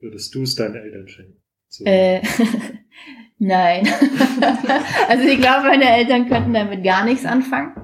[0.00, 1.42] Würdest du es deinen Eltern schenken?
[1.68, 1.84] So.
[1.84, 2.22] Äh,
[3.38, 3.86] nein.
[5.08, 7.74] also ich glaube, meine Eltern könnten damit gar nichts anfangen.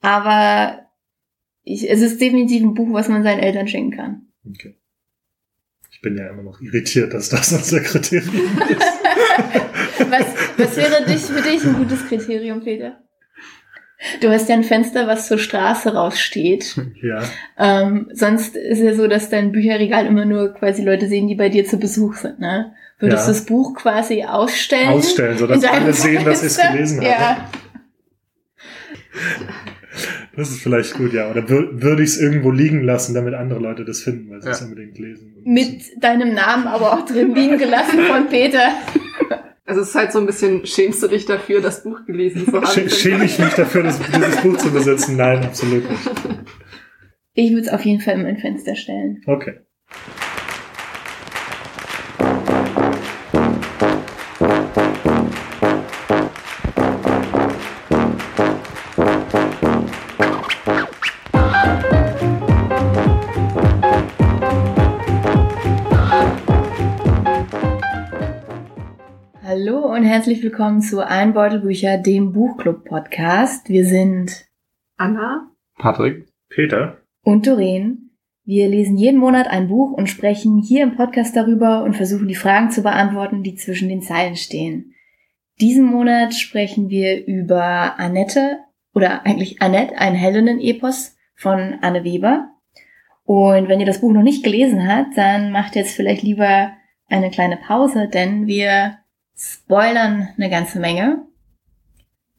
[0.00, 0.86] Aber
[1.62, 4.28] ich, es ist definitiv ein Buch, was man seinen Eltern schenken kann.
[4.48, 4.74] Okay.
[5.90, 8.80] Ich bin ja immer noch irritiert, dass das unser Kriterium ist.
[10.10, 10.26] was,
[10.56, 13.02] was wäre dich, für dich ein gutes Kriterium, Peter?
[14.20, 16.76] Du hast ja ein Fenster, was zur Straße raussteht.
[17.02, 17.22] Ja.
[17.58, 21.48] Ähm, sonst ist ja so, dass dein Bücherregal immer nur quasi Leute sehen, die bei
[21.48, 22.38] dir zu Besuch sind.
[22.40, 22.72] Ne?
[22.98, 23.32] Würdest Ja.
[23.32, 24.88] du das Buch quasi ausstellen?
[24.90, 27.08] Ausstellen, sodass alle sehen, dass ich es gelesen habe.
[27.08, 27.50] Ja.
[30.36, 31.28] Das ist vielleicht gut, ja.
[31.30, 34.46] Oder wür würde ich es irgendwo liegen lassen, damit andere Leute das finden, weil sie
[34.48, 34.52] Ja.
[34.54, 35.34] es unbedingt lesen.
[35.44, 38.70] Mit deinem Namen aber auch drin liegen gelassen von Peter.
[39.68, 42.54] Also es ist halt so ein bisschen, schämst du dich dafür, das Buch gelesen zu
[42.54, 42.66] haben?
[42.66, 45.16] Sch schäme ich mich dafür, das, dieses Buch zu besitzen?
[45.16, 46.10] Nein, absolut nicht.
[47.34, 49.22] Ich würde es auf jeden Fall in mein Fenster stellen.
[49.26, 49.60] Okay.
[70.18, 73.68] Herzlich willkommen zu Einbeutelbücher, dem Buchclub-Podcast.
[73.68, 74.48] Wir sind
[74.96, 75.52] Anna?
[75.78, 76.26] Patrick?
[76.48, 76.98] Peter?
[77.22, 78.10] und Doreen.
[78.44, 82.34] Wir lesen jeden Monat ein Buch und sprechen hier im Podcast darüber und versuchen die
[82.34, 84.92] Fragen zu beantworten, die zwischen den Zeilen stehen.
[85.60, 88.58] Diesen Monat sprechen wir über Annette
[88.94, 92.48] oder eigentlich Annette, ein Heldinnen-Epos von Anne Weber.
[93.22, 96.72] Und wenn ihr das Buch noch nicht gelesen habt, dann macht jetzt vielleicht lieber
[97.06, 98.97] eine kleine Pause, denn wir
[99.38, 101.24] spoilern eine ganze Menge.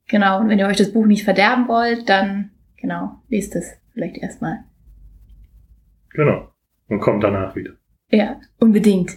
[0.07, 4.17] Genau, und wenn ihr euch das Buch nicht verderben wollt, dann genau, lest es vielleicht
[4.17, 4.63] erstmal.
[6.11, 6.51] Genau.
[6.87, 7.73] Und kommt danach wieder.
[8.09, 9.11] Ja, unbedingt.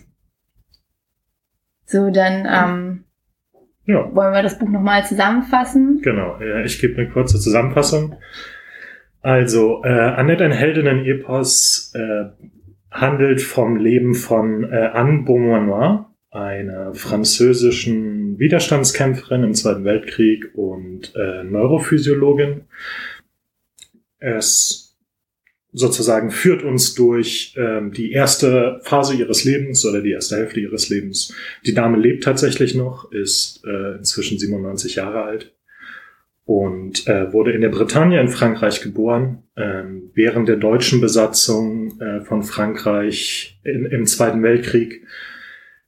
[1.86, 3.04] So, dann ähm,
[3.84, 6.00] Ja, wollen wir das Buch nochmal zusammenfassen.
[6.02, 6.38] genau.
[6.64, 8.16] Ich gebe eine kurze Zusammenfassung.
[9.22, 12.24] Also, äh, Annette, ein Heldinnen-Epos, äh,
[12.90, 21.44] handelt vom Leben von äh, Anne Beaumanoir, einer französischen Widerstandskämpferin im Zweiten Weltkrieg und äh,
[21.44, 22.62] Neurophysiologin.
[24.18, 24.96] Es
[25.72, 30.88] sozusagen führt uns durch ähm, die erste Phase ihres Lebens oder die erste Hälfte ihres
[30.88, 31.34] Lebens.
[31.66, 35.54] Die Dame lebt tatsächlich noch, ist äh, inzwischen 97 Jahre alt
[36.44, 39.42] und äh, wurde in der Bretagne in Frankreich geboren.
[39.56, 45.02] Ähm, während der deutschen Besatzung äh, von Frankreich in, im Zweiten Weltkrieg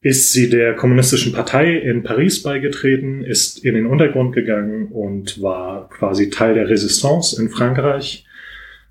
[0.04, 5.88] ist sie der kommunistischen Partei in Paris beigetreten, ist in den Untergrund gegangen und war
[5.88, 8.26] quasi Teil der Resistance in Frankreich.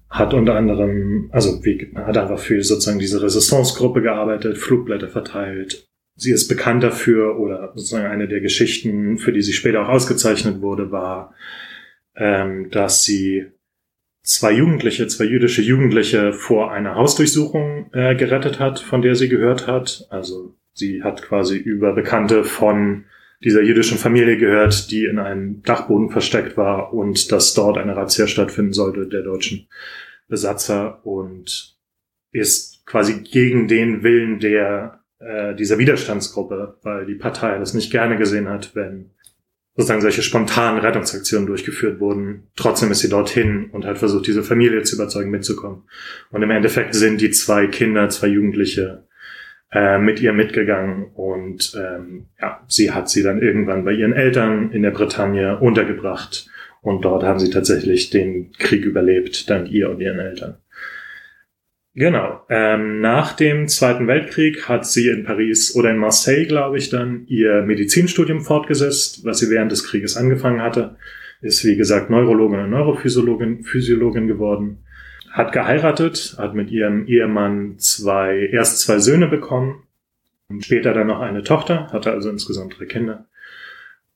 [0.10, 5.88] Hat unter anderem, also wie, hat einfach für sozusagen diese Resistance-Gruppe gearbeitet, Flugblätter verteilt.
[6.16, 10.62] Sie ist bekannt dafür oder sozusagen eine der Geschichten, für die sie später auch ausgezeichnet
[10.62, 11.36] wurde, war,
[12.16, 13.52] ähm, dass sie
[14.24, 19.68] zwei Jugendliche, zwei jüdische Jugendliche vor einer Hausdurchsuchung äh, gerettet hat, von der sie gehört
[19.68, 20.08] hat.
[20.10, 23.06] Also sie hat quasi über Bekannte von
[23.44, 28.28] dieser jüdischen Familie gehört, die in einem Dachboden versteckt war und dass dort eine Razzia
[28.28, 29.68] stattfinden sollte der deutschen
[30.28, 31.76] Besatzer und
[32.32, 38.18] ist quasi gegen den Willen der äh, dieser Widerstandsgruppe, weil die Partei das nicht gerne
[38.18, 39.12] gesehen hat, wenn
[39.76, 42.48] sozusagen solche spontanen Rettungsaktionen durchgeführt wurden.
[42.56, 45.84] Trotzdem ist sie dorthin und hat versucht, diese Familie zu überzeugen, mitzukommen.
[46.30, 49.08] Und im Endeffekt sind die zwei Kinder, zwei Jugendliche
[49.74, 54.72] äh, mit ihr mitgegangen und ähm, ja, sie hat sie dann irgendwann bei ihren Eltern
[54.72, 56.48] in der Bretagne untergebracht
[56.82, 60.58] und dort haben sie tatsächlich den Krieg überlebt, dank ihr und ihren Eltern.
[61.96, 62.42] Genau.
[62.50, 67.26] Ähm, nach dem Zweiten Weltkrieg hat sie in Paris oder in Marseille, glaube ich, dann
[67.28, 70.98] ihr Medizinstudium fortgesetzt, was sie während des Krieges angefangen hatte.
[71.42, 74.80] Ist, wie gesagt, Neurologin und Neurophysiologin Physiologin geworden.
[75.34, 79.84] Hat geheiratet, hat mit ihrem Ehemann zwei, erst zwei Söhne bekommen,
[80.48, 83.26] und später dann noch eine Tochter, hatte also insgesamt drei Kinder.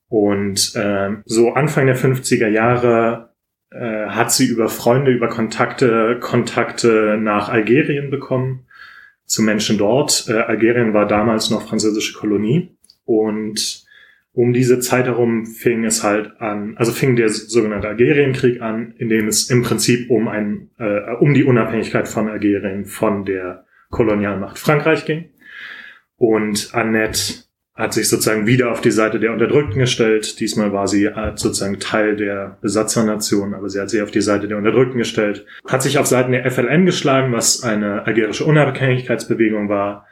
[0.09, 3.31] Und ähm, so Anfang der 50er Jahre
[3.71, 8.67] äh, hat sie über Freunde, über Kontakte, Kontakte nach Algerien bekommen,
[9.25, 10.27] zu Menschen dort.
[10.29, 13.86] Äh, Algerien war damals noch französische Kolonie und
[14.37, 19.09] um diese Zeit herum fing es halt an, also fing der sogenannte Algerienkrieg an, in
[19.09, 24.59] dem es im Prinzip um ein, äh, um die Unabhängigkeit von Algerien von der Kolonialmacht
[24.59, 25.31] Frankreich ging.
[26.17, 30.39] Und Annette hat sich sozusagen wieder auf die Seite der Unterdrückten gestellt.
[30.39, 34.47] Diesmal war sie äh, sozusagen Teil der Besatzernation, aber sie hat sich auf die Seite
[34.47, 35.47] der Unterdrückten gestellt.
[35.67, 40.05] Hat sich auf Seiten der FLN geschlagen, was eine algerische Unabhängigkeitsbewegung war.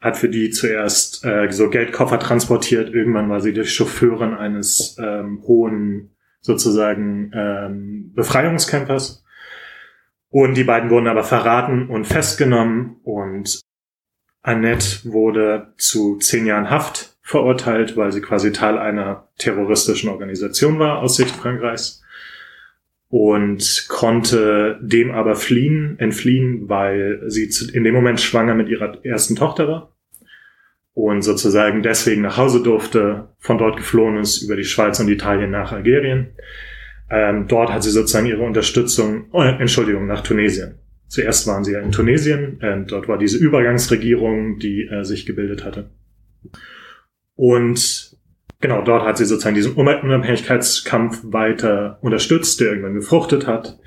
[0.00, 2.94] Hat für die zuerst äh, so Geldkoffer transportiert.
[2.94, 9.22] Irgendwann war sie die Chauffeurin eines ähm, hohen sozusagen ähm, Befreiungskämpfers.
[10.30, 13.60] Und die beiden wurden aber verraten und festgenommen und
[14.42, 21.00] Annette wurde zu zehn Jahren Haft verurteilt, weil sie quasi Teil einer terroristischen Organisation war
[21.00, 22.02] aus Sicht Frankreichs
[23.10, 29.34] und konnte dem aber fliehen, entfliehen, weil sie in dem Moment schwanger mit ihrer ersten
[29.34, 29.96] Tochter war
[30.94, 35.50] und sozusagen deswegen nach Hause durfte, von dort geflohen ist über die Schweiz und Italien
[35.50, 36.28] nach Algerien.
[37.10, 40.76] Ähm, dort hat sie sozusagen ihre Unterstützung, oh, Entschuldigung, nach Tunesien.
[41.08, 45.64] Zuerst waren sie ja in Tunesien, äh, dort war diese Übergangsregierung, die äh, sich gebildet
[45.64, 45.90] hatte.
[47.34, 47.99] Und
[48.60, 53.78] genau, dort hat sie sozusagen diesen Unabhängigkeitskampf weiter unterstützt, der irgendwann gefruchtet hat.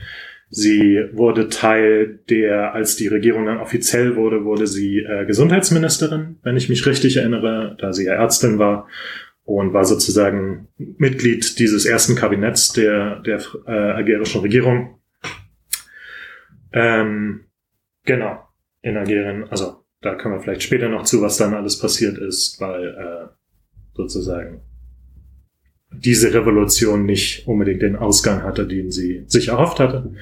[0.49, 6.57] Sie wurde Teil der, als die Regierung dann offiziell wurde, wurde sie äh, Gesundheitsministerin, wenn
[6.57, 8.87] ich mich richtig erinnere, da sie ja Ärztin war
[9.45, 14.99] und war sozusagen Mitglied dieses ersten Kabinetts der, der äh, algerischen Regierung.
[16.71, 17.45] Ähm,
[18.05, 18.47] genau,
[18.81, 22.59] in Algerien, also da kommen wir vielleicht später noch zu, was dann alles passiert ist,
[22.61, 23.33] weil äh,
[23.95, 24.61] sozusagen
[25.91, 30.13] diese Revolution nicht unbedingt den Ausgang hatte, den sie sich erhofft hatte.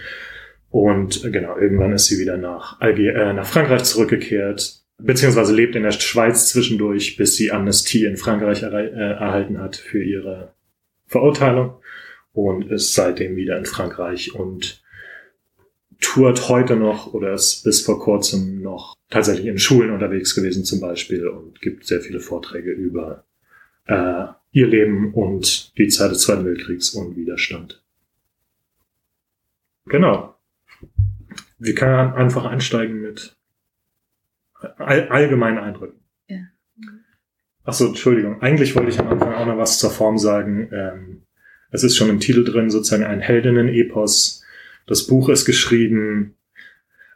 [0.69, 5.75] Und äh, genau, irgendwann ist sie wieder nach, Alger äh, nach Frankreich zurückgekehrt, beziehungsweise lebt
[5.75, 10.53] in der Schweiz zwischendurch, bis sie Amnestie in Frankreich er äh, erhalten hat für ihre
[11.07, 11.75] Verurteilung
[12.33, 14.81] und ist seitdem wieder in Frankreich und
[15.99, 20.79] tourt heute noch oder ist bis vor kurzem noch tatsächlich in Schulen unterwegs gewesen zum
[20.79, 23.25] Beispiel und gibt sehr viele Vorträge über
[23.91, 27.83] äh, ihr Leben und die Zeit des Zweiten Weltkriegs und Widerstand.
[29.85, 30.35] Genau.
[31.57, 33.35] Wir können einfach einsteigen mit
[34.77, 35.99] all, allgemeinen Eindrücken.
[36.27, 36.39] Ja.
[37.63, 38.41] Achso, Entschuldigung.
[38.41, 40.69] Eigentlich wollte ich am Anfang auch noch was zur Form sagen.
[40.71, 41.23] Ähm,
[41.69, 44.43] es ist schon im Titel drin, sozusagen ein Heldinnen-Epos.
[44.87, 46.35] Das Buch ist geschrieben.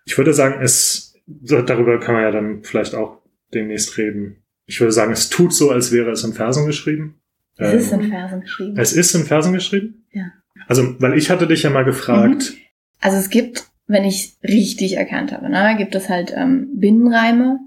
[0.05, 3.21] Ich würde sagen, es, darüber kann man ja dann vielleicht auch
[3.53, 4.44] demnächst reden.
[4.65, 7.21] Ich würde sagen, es tut so, als wäre es in Versen geschrieben.
[7.57, 8.77] Es ähm, ist in Versen geschrieben.
[8.77, 10.05] Es ist in Versen geschrieben?
[10.11, 10.31] Ja.
[10.67, 12.53] Also, weil ich hatte dich ja mal gefragt.
[12.53, 12.61] Mhm.
[12.99, 17.59] Also es gibt, wenn ich richtig erkannt habe, ne, gibt es halt ähm, Binnenreime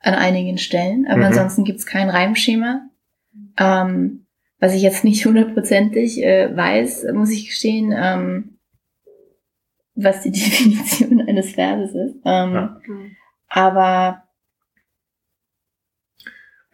[0.00, 1.24] an einigen Stellen, aber mhm.
[1.24, 2.88] ansonsten gibt es kein Reimschema.
[3.58, 4.26] Ähm,
[4.58, 8.58] was ich jetzt nicht hundertprozentig äh, weiß, muss ich gestehen, ähm,
[9.94, 12.16] was die Definition eines Verses ist.
[12.24, 12.80] Ähm, ja.
[13.48, 14.22] Aber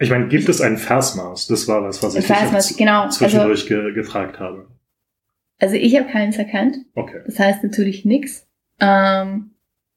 [0.03, 1.47] ich meine, gibt es ein Versmaß?
[1.47, 3.09] Das war das, was ich Versmaß, genau.
[3.09, 4.67] zwischendurch also, ge gefragt habe.
[5.59, 6.77] Also ich habe keins erkannt.
[6.95, 7.21] Okay.
[7.25, 8.49] Das heißt natürlich nichts.
[8.81, 9.53] Ähm,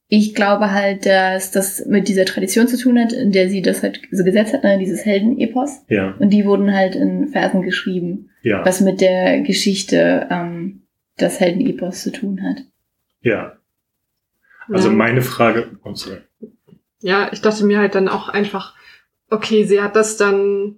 [0.08, 3.82] ich glaube halt, dass das mit dieser Tradition zu tun hat, in der sie das
[3.82, 5.84] halt so gesetzt hat, ne, dieses Heldenepos.
[5.90, 6.14] Ja.
[6.20, 8.64] Und die wurden halt in Versen geschrieben, ja.
[8.64, 10.84] was mit der Geschichte ähm,
[11.20, 12.64] des Heldenepos zu tun hat.
[13.22, 13.58] Ja.
[14.70, 14.96] Also ja.
[14.96, 15.80] meine Frage.
[15.84, 16.20] Oh, sorry.
[17.02, 18.76] Ja, ich dachte mir halt dann auch einfach,
[19.30, 20.78] okay, sie hat das dann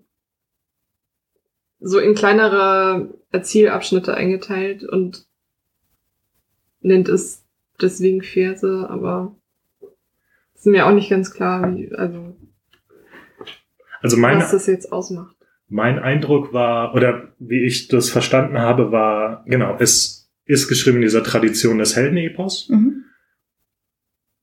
[1.79, 5.27] so in kleinere Erzählabschnitte eingeteilt und
[6.81, 7.45] nennt es
[7.81, 9.35] deswegen Verse, aber
[10.55, 12.35] ist mir auch nicht ganz klar, wie, also,
[14.01, 15.35] also meine, was das jetzt ausmacht.
[15.69, 21.03] Mein Eindruck war, oder wie ich das verstanden habe, war, genau, es ist geschrieben in
[21.03, 23.03] dieser Tradition des Heldenepos mhm.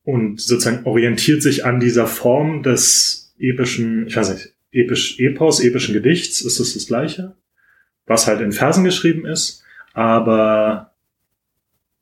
[0.02, 5.94] und sozusagen orientiert sich an dieser Form des epischen, ich weiß nicht, episch, Epos, epischen
[5.94, 7.36] Gedichts ist das das gleiche,
[8.06, 9.62] was halt in Versen geschrieben ist,
[9.92, 10.92] aber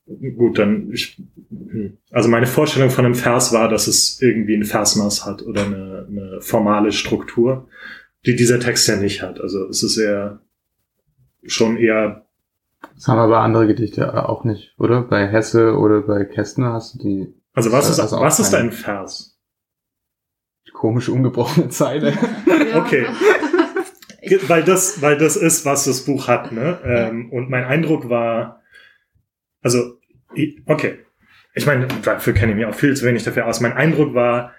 [0.06, 1.20] gut, dann ich,
[1.50, 1.98] hm.
[2.10, 6.06] also meine Vorstellung von einem Vers war, dass es irgendwie ein Versmaß hat oder eine,
[6.08, 7.68] eine formale Struktur,
[8.26, 9.40] die dieser Text ja nicht hat.
[9.40, 10.40] Also es ist eher
[11.44, 12.26] schon eher
[12.94, 15.02] das haben aber andere Gedichte auch nicht, oder?
[15.02, 17.34] Bei Hesse oder bei Kästner hast du die.
[17.54, 19.31] Also was ist, was ist ein Vers?
[20.82, 22.12] Komisch umgebrochene Zeile.
[22.74, 23.06] okay.
[24.48, 26.80] weil das, weil das ist, was das Buch hat, ne?
[26.84, 28.60] Ähm, und mein Eindruck war,
[29.62, 30.00] also,
[30.66, 30.98] okay.
[31.54, 33.60] Ich meine, dafür kenne ich mich auch viel zu wenig dafür aus.
[33.60, 34.54] Mein Eindruck war,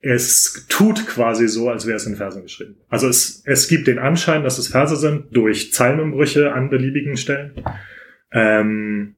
[0.00, 2.76] es tut quasi so, als wäre es in Versen geschrieben.
[2.88, 7.62] Also es, es gibt den Anschein, dass es Verse sind, durch Zeilenumbrüche an beliebigen Stellen.
[8.32, 9.16] Ähm,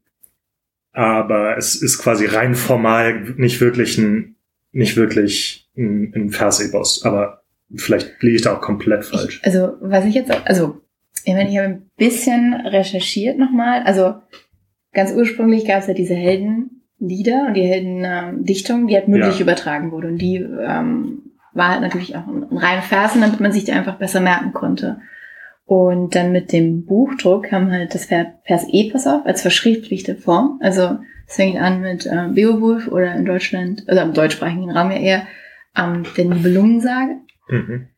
[0.92, 4.34] aber es ist quasi rein formal nicht wirklich ein,
[4.72, 7.42] nicht wirklich ein, ein Vers-Epos, aber
[7.74, 9.40] vielleicht liege ich da auch komplett falsch.
[9.40, 10.80] Ich, also, was ich jetzt, also,
[11.24, 13.82] ich meine, ich habe ein bisschen recherchiert nochmal.
[13.84, 14.14] Also,
[14.92, 19.42] ganz ursprünglich gab es ja diese Heldenlieder und die Heldendichtung, ähm, die halt mündlich ja.
[19.42, 20.08] übertragen wurde.
[20.08, 21.22] Und die ähm,
[21.52, 24.52] war halt natürlich auch ein, ein reiner Versen, damit man sich die einfach besser merken
[24.52, 25.00] konnte.
[25.70, 30.58] Und dann mit dem Buchdruck kam halt das Vers Epos auf als verschriftlichte Form.
[30.60, 30.98] Also
[31.28, 35.22] es fängt an mit äh, Beowulf oder in Deutschland, also im deutschsprachigen Raum ja eher
[35.76, 37.16] ähm, der Nibelungensage.
[37.48, 37.88] Mhm.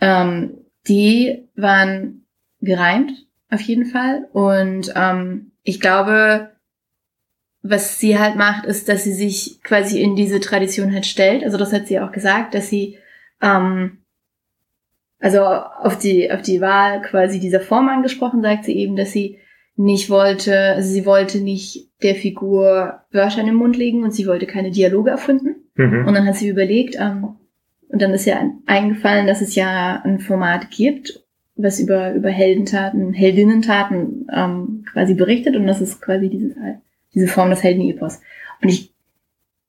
[0.00, 0.58] Ähm,
[0.88, 2.26] die waren
[2.60, 3.12] gereimt,
[3.50, 4.28] auf jeden Fall.
[4.32, 6.52] Und ähm, ich glaube,
[7.62, 11.44] was sie halt macht, ist, dass sie sich quasi in diese Tradition halt stellt.
[11.44, 12.98] Also das hat sie auch gesagt, dass sie
[13.40, 13.98] ähm,
[15.18, 19.38] also auf die auf die Wahl quasi dieser Form angesprochen, sagt sie eben, dass sie
[19.76, 24.26] nicht wollte, also sie wollte nicht der Figur Wörter in den Mund legen und sie
[24.26, 25.65] wollte keine Dialoge erfinden.
[25.76, 26.06] Mhm.
[26.06, 27.36] Und dann hat sie überlegt, ähm,
[27.88, 31.22] und dann ist ja eingefallen, dass es ja ein Format gibt,
[31.54, 36.54] was über, über Heldentaten, Heldinnentaten ähm, quasi berichtet und das ist quasi dieses,
[37.14, 38.20] diese Form des Heldenepos.
[38.60, 38.92] Und ich,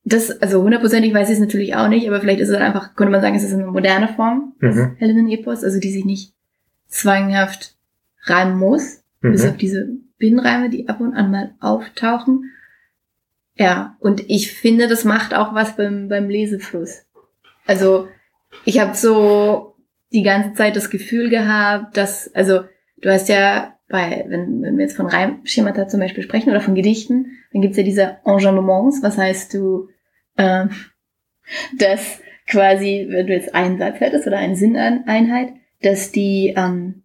[0.03, 3.11] das, also hundertprozentig weiß ich es natürlich auch nicht, aber vielleicht ist es einfach, könnte
[3.11, 4.95] man sagen, es ist eine moderne Form des Mhm.
[4.97, 6.33] Heldinnenepos, also die sich nicht
[6.87, 7.75] zwanghaft
[8.23, 9.31] reimen muss, Mhm.
[9.31, 9.87] bis auf diese
[10.17, 12.51] Binnenreime, die ab und an mal auftauchen.
[13.57, 17.05] Ja, und ich finde, das macht auch was beim, beim Lesefluss.
[17.65, 18.07] Also,
[18.65, 19.75] ich habe so
[20.13, 22.61] die ganze Zeit das Gefühl gehabt, dass, also,
[22.97, 26.75] du hast ja bei, wenn, wenn wir jetzt von Reimschemata zum Beispiel sprechen oder von
[26.75, 29.89] Gedichten, dann gibt's ja diese Enjoulements, was heißt du,
[30.37, 30.69] ähm,
[31.79, 37.03] dass quasi, wenn du jetzt einen Satz hättest oder eine Sinneinheit, dass die ähm,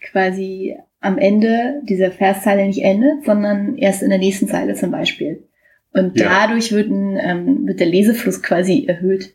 [0.00, 5.46] quasi am Ende dieser Verszeile nicht endet, sondern erst in der nächsten Zeile zum Beispiel.
[5.94, 6.28] Und Ja.
[6.46, 9.34] dadurch wird, ein, ähm, wird der Lesefluss quasi erhöht.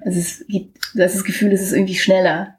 [0.00, 2.58] Also es gibt, du hast das Gefühl, es ist irgendwie schneller.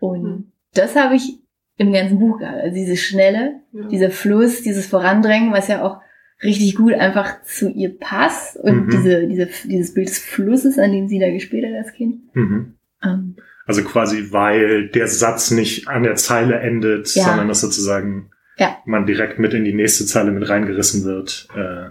[0.00, 0.44] Und Mhm.
[0.74, 1.38] das habe ich
[1.76, 2.58] im ganzen Buch gehabt.
[2.62, 3.86] Also diese Schnelle, Ja.
[3.88, 6.00] dieser Fluss, dieses Vorandrängen, was ja auch
[6.42, 8.90] richtig gut einfach zu ihr passt und Mhm.
[8.90, 12.34] diese, diese, dieses Bild des Flusses, an dem sie da gespielt hat als Kind.
[12.34, 12.74] Mhm.
[13.04, 13.36] Ähm,
[13.66, 17.24] Also quasi, weil der Satz nicht an der Zeile endet, Ja.
[17.24, 18.78] sondern dass sozusagen Ja.
[18.86, 21.48] man direkt mit in die nächste Zeile mit reingerissen wird.
[21.54, 21.90] Äh,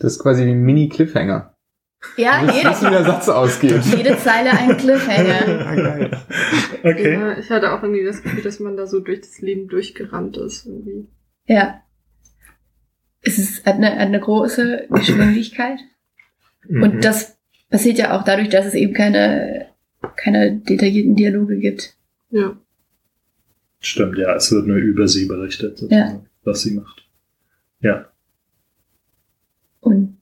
[0.00, 1.54] Das ist quasi wie ein Mini-Cliffhanger.
[2.16, 3.82] ja, wissen, wie jede, der Satz ausgeht.
[3.96, 6.10] jede Zeile ein Cliffhanger.
[6.84, 7.12] okay.
[7.14, 10.36] Ja, ich hatte auch irgendwie das Gefühl, dass man da so durch das Leben durchgerannt
[10.36, 10.66] ist.
[10.66, 11.08] Irgendwie.
[11.46, 11.82] Ja.
[13.22, 15.80] Es ist, hat eine, eine große Geschwindigkeit.
[16.68, 16.82] Mhm.
[16.82, 17.36] Und das
[17.70, 19.66] passiert ja auch dadurch, dass es eben keine,
[20.16, 21.96] keine detaillierten Dialoge gibt.
[22.30, 22.56] Ja.
[23.80, 27.08] Stimmt, ja, es wird nur über sie berichtet, sozusagen, was sie macht.
[27.80, 28.10] Ja.
[29.88, 30.18] Und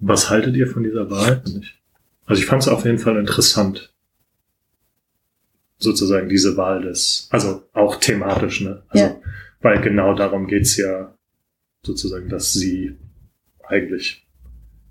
[0.00, 1.42] Was haltet ihr von dieser Wahl?
[2.26, 3.92] Also ich fand es auf jeden Fall interessant.
[5.78, 8.82] Sozusagen diese Wahl des, also auch thematisch, ne?
[8.88, 9.16] Also, Ja.
[9.60, 11.14] weil genau darum geht's ja
[11.82, 12.96] sozusagen, dass sie
[13.66, 14.26] eigentlich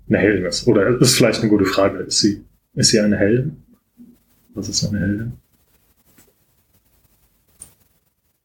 [0.08, 0.66] eine Heldin ist.
[0.66, 1.98] Oder ist vielleicht eine gute Frage.
[2.00, 2.44] Ist sie,
[2.74, 3.62] ist sie eine Heldin?
[4.54, 5.32] Was ist eine Heldin?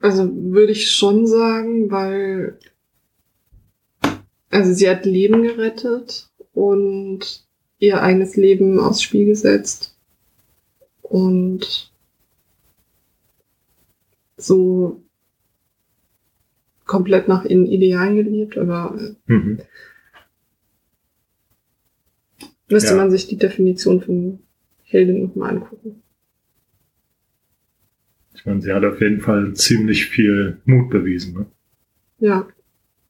[0.02, 2.58] Also würde ich schon sagen, weil
[4.50, 7.46] also sie hat Leben gerettet und
[7.80, 9.96] ihr eigenes Leben aufs Spiel gesetzt
[11.02, 11.92] und
[14.38, 15.02] so
[16.86, 19.60] komplett nach ihren Idealen gelebt, aber äh, Mhm.
[22.70, 22.96] müsste Ja.
[22.98, 24.40] man sich die Definition von
[24.84, 26.02] Heldin nochmal angucken.
[28.34, 31.46] Ich meine, sie hat auf jeden Fall ziemlich viel Mut bewiesen, ne?
[32.20, 32.48] Ja,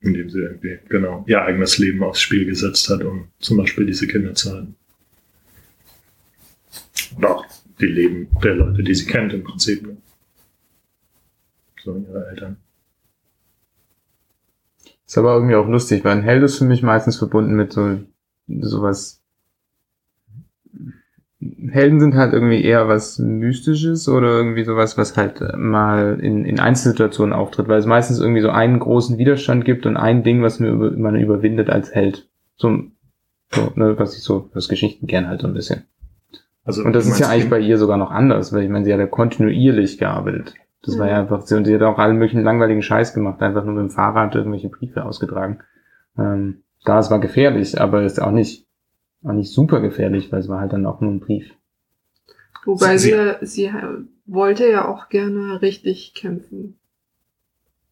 [0.02, 4.08] indem sie irgendwie, genau, ihr eigenes Leben aufs Spiel gesetzt hat, um zum Beispiel diese
[4.08, 4.76] Kinder zu halten.
[7.16, 7.46] Und auch
[7.80, 9.86] die Leben der Leute, die sie kennt im Prinzip.
[9.86, 9.98] Ne?
[11.84, 12.58] So ihre Eltern.
[15.06, 18.00] Ist aber irgendwie auch lustig, weil ein Held ist für mich meistens verbunden mit so
[18.48, 19.19] sowas.
[21.68, 26.46] Helden sind halt irgendwie eher was Mystisches oder irgendwie sowas, was halt äh, mal in,
[26.46, 30.42] in Einzelsituationen auftritt, weil es meistens irgendwie so einen großen Widerstand gibt und ein Ding,
[30.42, 32.30] was man, über, man überwindet als Held.
[32.56, 32.84] So,
[33.52, 35.84] so ne, was ich so aus Geschichten gern halt so ein bisschen.
[36.64, 38.94] Also, Und das ist ja eigentlich bei ihr sogar noch anders, weil ich meine, sie
[38.94, 40.54] hat ja kontinuierlich gearbeitet.
[40.84, 43.66] Das war ja einfach, sie, und sie hat auch allen möglichen langweiligen Scheiß gemacht, einfach
[43.66, 45.60] nur mit dem Fahrrad irgendwelche Briefe ausgetragen.
[46.18, 48.66] Ähm, klar, es war gefährlich, aber ist auch nicht,
[49.24, 51.52] auch nicht super gefährlich, weil es war halt dann auch nur ein Brief.
[52.66, 53.72] wobei Sie- sie, sie,
[54.26, 56.78] wollte ja auch gerne richtig kämpfen.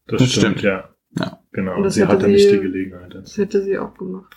[0.06, 0.62] Das Das stimmt, stimmt.
[0.62, 0.88] ja.
[1.18, 1.38] Ja.
[1.52, 3.14] Genau, Und das sie hatte hatte nicht sie- die Gelegenheit.
[3.14, 4.34] Das hätte sie auch gemacht.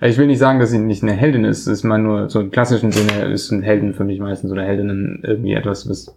[0.00, 2.40] Ich will nicht sagen, dass sie nicht eine Heldin ist, es ist mal nur so
[2.40, 6.16] im klassischen Sinne ist ein Helden für mich meistens oder Heldinnen irgendwie etwas, was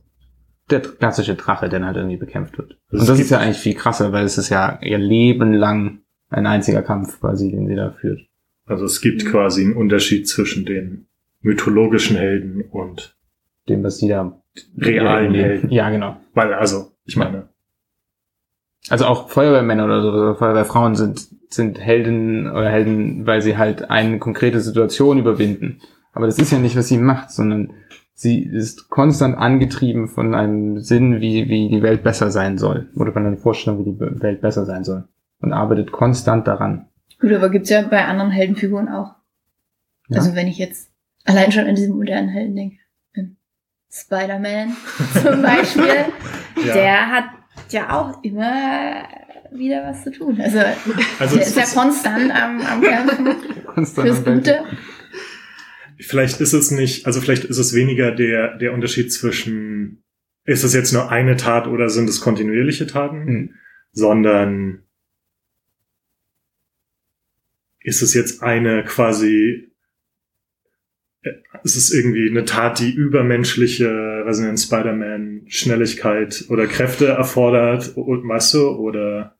[0.69, 2.77] der klassische Drache, der halt irgendwie bekämpft wird.
[2.91, 6.01] Also Und das ist ja eigentlich viel krasser, weil es ist ja ihr Leben lang
[6.29, 8.21] ein einziger Kampf quasi, den sie da führt.
[8.69, 9.27] Also es gibt Mhm.
[9.29, 11.07] quasi einen Unterschied zwischen den
[11.41, 13.15] mythologischen Helden und
[13.67, 14.41] Dem, was die da
[14.77, 15.69] realen Ja, Helden.
[15.71, 16.17] Ja, genau.
[16.33, 17.49] Weil, also, ich meine,
[18.89, 23.89] Also auch Feuerwehrmänner oder so, oder Feuerwehrfrauen sind, sind Helden oder Helden, weil sie halt
[23.89, 25.81] eine konkrete Situation überwinden.
[26.13, 27.73] Aber das ist ja nicht, was sie macht, sondern
[28.13, 32.89] sie ist konstant angetrieben von einem Sinn, wie, wie die Welt besser sein soll.
[32.95, 35.03] Oder von einer Vorstellung, wie die Welt besser sein soll.
[35.41, 36.88] Und arbeitet konstant daran.
[37.19, 39.15] Gut, aber gibt's ja bei anderen Heldenfiguren auch.
[40.09, 40.17] Ja.
[40.17, 40.91] Also wenn ich jetzt
[41.25, 42.77] allein schon an diesen modernen Helden denke.
[43.15, 43.37] an
[43.91, 44.75] Spider-Man
[45.23, 46.05] zum Beispiel.
[46.65, 46.73] Ja.
[46.73, 47.25] Der hat
[47.71, 49.03] ja auch immer
[49.51, 50.39] wieder was zu tun.
[50.39, 50.59] Also,
[51.19, 53.35] also der ist ja konstant am, am Kämpfen
[53.65, 54.63] Konstant fürs Gute.
[55.99, 60.03] vielleicht ist es nicht, also vielleicht ist es weniger der, der Unterschied zwischen,
[60.45, 63.53] ist es jetzt nur eine Tat oder sind es kontinuierliche Taten, Hm.
[63.91, 64.83] sondern
[67.81, 69.71] ist es jetzt eine quasi,
[71.21, 71.31] äh,
[71.63, 78.53] ist es irgendwie eine Tat, die übermenschliche, nicht, Spider-Man Schnelligkeit oder Kräfte erfordert, o- weißt
[78.55, 79.35] du, oder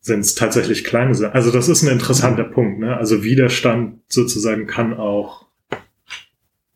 [0.00, 1.34] sind es tatsächlich kleine Sachen?
[1.34, 2.96] Also das ist ein interessanter Punkt, ne?
[2.96, 5.46] Also Widerstand sozusagen kann auch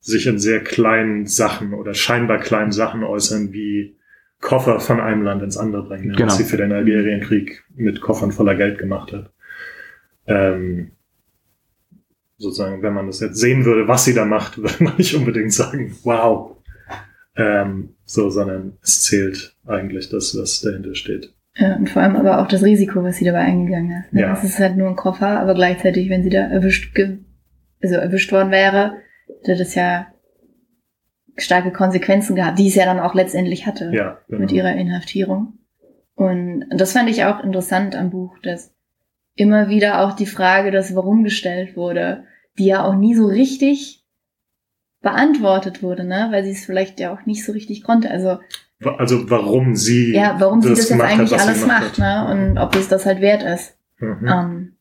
[0.00, 3.96] sich in sehr kleinen Sachen oder scheinbar kleinen Sachen äußern, wie
[4.40, 6.14] Koffer von einem Land ins andere bringen, ne?
[6.14, 6.28] Genau.
[6.28, 9.32] was sie für den Algerienkrieg mit Koffern voller Geld gemacht hat.
[10.26, 10.92] Ähm,
[12.38, 15.52] sozusagen, wenn man das jetzt sehen würde, was sie da macht, würde man nicht unbedingt
[15.52, 16.56] sagen, wow.
[17.36, 21.34] Ähm, so, sondern es zählt eigentlich das, was dahinter steht.
[21.56, 24.12] Ja, und vor allem aber auch das Risiko, was sie dabei eingegangen ist.
[24.12, 24.22] Ne?
[24.22, 24.32] Ja.
[24.32, 27.18] Es ist halt nur ein Koffer, aber gleichzeitig, wenn sie da erwischt, ge
[27.82, 28.94] also erwischt worden wäre,
[29.26, 30.06] hätte das ja
[31.36, 34.40] starke Konsequenzen gehabt, die es ja dann auch letztendlich hatte Ja, genau.
[34.40, 35.58] mit ihrer Inhaftierung.
[36.14, 38.74] Und das fand ich auch interessant am Buch, dass
[39.36, 42.24] immer wieder auch die Frage, das Warum gestellt wurde,
[42.58, 44.02] die ja auch nie so richtig
[45.02, 46.28] beantwortet wurde, ne?
[46.30, 48.10] Weil sie es vielleicht ja auch nicht so richtig konnte.
[48.10, 48.38] Also
[48.98, 52.26] Also warum sie ja, warum sie das jetzt hat, eigentlich sie alles macht, hat.
[52.28, 52.32] ne?
[52.32, 54.28] Und ob es das halt wert ist, Mhm.
[54.28, 54.72] ähm,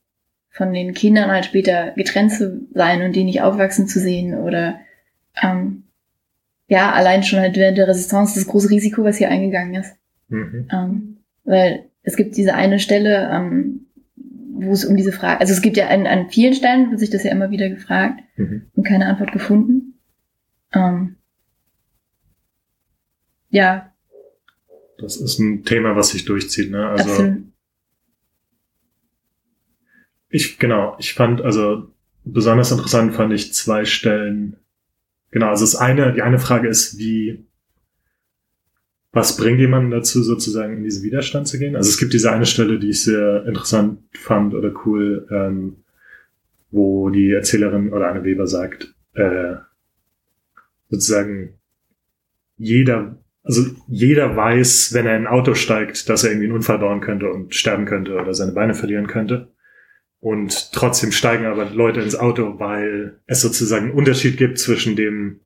[0.49, 4.79] von den Kindern halt später getrennt zu sein und die nicht aufwachsen zu sehen oder
[5.41, 5.83] ähm,
[6.67, 9.95] ja, allein schon halt während der Resistance das große Risiko, was hier eingegangen ist.
[10.29, 10.67] Mhm.
[10.73, 13.84] Ähm, weil es gibt diese eine Stelle, ähm,
[14.57, 17.09] wo es um diese Frage, also es gibt ja an, an vielen Stellen, wird sich
[17.09, 18.63] das ja immer wieder gefragt Mhm.
[18.73, 19.99] und keine Antwort gefunden.
[20.73, 21.15] Ähm,
[23.49, 23.91] ja,
[24.97, 26.87] Das ist ein Thema, was sich durchzieht, ne?
[26.87, 27.43] Also absolut.
[30.29, 31.91] ich, genau, ich fand, also
[32.23, 34.57] besonders interessant fand ich zwei Stellen.
[35.31, 37.44] Genau, also das eine, die eine Frage ist, wie,
[39.15, 41.77] was bringt jemanden dazu, sozusagen in diesen Widerstand zu gehen?
[41.77, 45.77] Also es gibt diese eine Stelle, die ich sehr interessant fand oder cool, ähm,
[46.69, 49.55] wo die Erzählerin oder Anne Weber sagt, äh,
[50.89, 51.53] sozusagen
[52.57, 56.79] jeder, also jeder weiß, wenn er in ein Auto steigt, dass er irgendwie einen Unfall
[56.79, 59.47] bauen könnte und sterben könnte oder seine Beine verlieren könnte.
[60.19, 65.39] Und trotzdem steigen aber Leute ins Auto, weil es sozusagen einen Unterschied gibt zwischen dem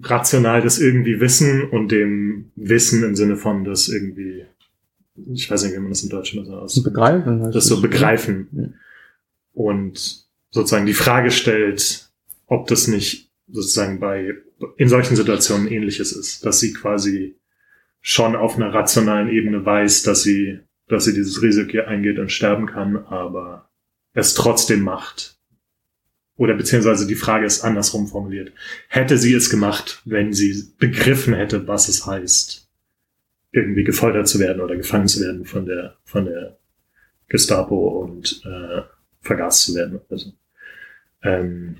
[0.00, 4.44] rational das irgendwie wissen und dem Wissen im Sinne von das irgendwie,
[5.32, 7.50] ich weiß nicht, wie man das im Deutschen so aus Begreifen.
[7.52, 8.68] das so begreifen Ja.
[9.52, 12.08] und sozusagen die Frage stellt,
[12.46, 14.34] ob das nicht sozusagen bei
[14.76, 17.36] in solchen Situationen ähnliches ist, dass sie quasi
[18.00, 22.66] schon auf einer rationalen Ebene weiß, dass sie dass sie dieses Risiko eingeht und sterben
[22.66, 23.70] kann, aber
[24.12, 25.38] es trotzdem macht.
[26.42, 28.52] Oder beziehungsweise die Frage ist andersrum formuliert.
[28.88, 32.68] Hätte sie es gemacht, wenn sie begriffen hätte, was es heißt,
[33.52, 36.58] irgendwie gefoltert zu werden oder gefangen zu werden von der, von der
[37.28, 38.82] Gestapo und äh,
[39.20, 40.00] vergast zu werden.
[40.10, 40.32] Also,
[41.22, 41.76] ähm,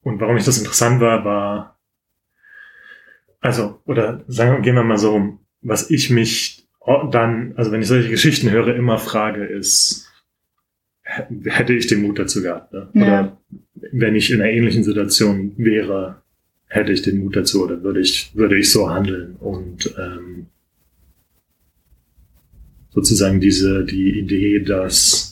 [0.00, 1.78] und warum ich das interessant war, war,
[3.40, 6.66] also, oder sagen wir, gehen wir mal so rum, was ich mich
[7.10, 10.09] dann, also wenn ich solche Geschichten höre, immer frage, ist,
[11.44, 12.72] hätte ich den Mut dazu gehabt?
[12.72, 12.88] Ne?
[12.94, 13.02] Ja.
[13.02, 13.40] Oder
[13.92, 16.22] wenn ich in einer ähnlichen Situation wäre,
[16.66, 20.46] hätte ich den Mut dazu oder würde ich, würde ich so handeln und ähm,
[22.90, 25.30] sozusagen diese, die Idee, dass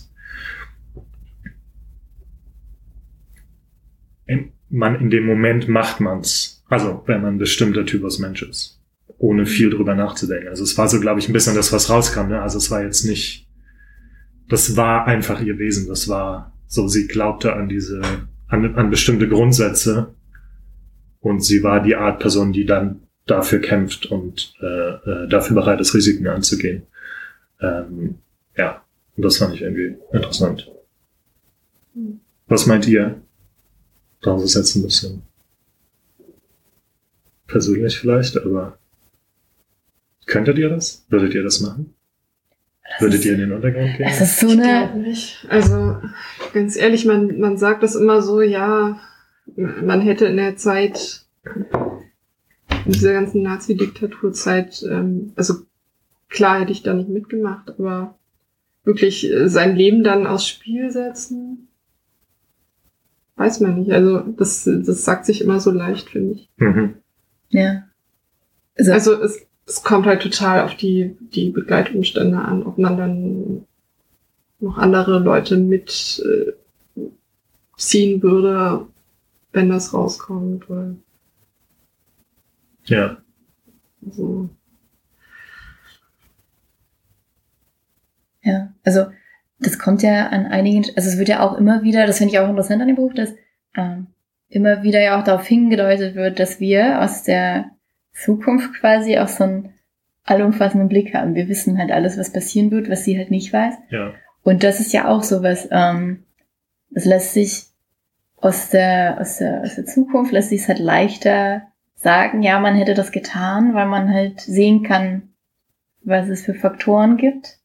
[4.70, 6.62] man in dem Moment macht man's.
[6.68, 8.80] Also, wenn man ein bestimmter Typus Mensch ist.
[9.18, 10.48] Ohne viel drüber nachzudenken.
[10.48, 12.42] Also, es war so, glaube ich, ein bisschen das, was rauskam, ne?
[12.42, 13.47] Also, es war jetzt nicht,
[14.48, 15.88] das war einfach ihr Wesen.
[15.88, 18.02] Das war so, sie glaubte an diese,
[18.48, 20.14] an, an bestimmte Grundsätze.
[21.20, 25.80] Und sie war die Art Person, die dann dafür kämpft und äh, äh, dafür bereit
[25.80, 26.82] ist, Risiken anzugehen.
[27.60, 28.16] Ähm,
[28.56, 28.82] ja,
[29.16, 30.70] und das fand ich irgendwie interessant.
[32.46, 33.20] Was meint ihr?
[34.22, 35.22] Das ist jetzt ein bisschen
[37.46, 38.78] persönlich vielleicht, aber
[40.26, 41.04] könntet ihr das?
[41.08, 41.94] Würdet ihr das machen?
[42.98, 44.06] Würdet ihr in den Untergrund gehen?
[44.08, 45.46] Es ist so eine, nicht.
[45.48, 45.98] Also,
[46.52, 48.98] ganz ehrlich, man, man sagt das immer so, ja,
[49.56, 51.26] man hätte in der Zeit,
[52.84, 55.54] in dieser ganzen Nazi-Diktaturzeit, ähm, also
[56.28, 58.18] klar hätte ich da nicht mitgemacht, aber
[58.84, 61.68] wirklich äh, sein Leben dann aufs Spiel setzen,
[63.36, 63.92] weiß man nicht.
[63.92, 66.50] Also, das, das sagt sich immer so leicht, finde ich.
[66.56, 66.94] Mhm.
[67.50, 67.84] ja.
[68.76, 73.66] Also, Also, es, es kommt halt total auf die, die Begleitumstände an, ob man dann
[74.60, 77.02] noch andere Leute mit äh,
[77.76, 78.86] ziehen würde,
[79.52, 80.68] wenn das rauskommt.
[80.70, 80.96] Weil,
[82.86, 83.18] Ja.
[84.04, 84.48] also,
[88.42, 89.06] Ja, also
[89.58, 92.38] das kommt ja an einigen, also es wird ja auch immer wieder, das finde ich
[92.38, 93.34] auch interessant an dem Buch, dass
[93.76, 94.06] ähm,
[94.48, 97.70] immer wieder ja auch darauf hingedeutet wird, dass wir aus der
[98.24, 99.74] Zukunft quasi auch so einen
[100.24, 101.34] allumfassenden Blick haben.
[101.34, 103.74] Wir wissen halt alles, was passieren wird, was sie halt nicht weiß.
[103.90, 104.12] Ja.
[104.42, 106.24] Und das ist ja auch sowas, ähm,
[106.90, 107.66] das lässt sich
[108.36, 111.62] aus der, aus der, aus der Zukunft, lässt sich es halt leichter
[111.94, 115.30] sagen, ja, man hätte das getan, weil man halt sehen kann,
[116.02, 117.58] was es für Faktoren gibt.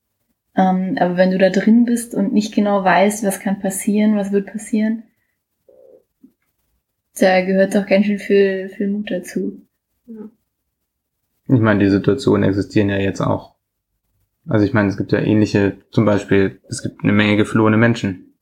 [0.56, 4.32] Ähm, aber wenn du da drin bist und nicht genau weißt, was kann passieren, was
[4.32, 5.04] wird passieren,
[7.20, 9.62] da gehört doch ganz schön viel, viel Mut dazu.
[11.54, 13.56] Ich meine, die Situationen existieren ja jetzt auch.
[14.48, 18.34] Also ich meine, es gibt ja ähnliche, zum Beispiel, es gibt eine Menge geflohene Menschen.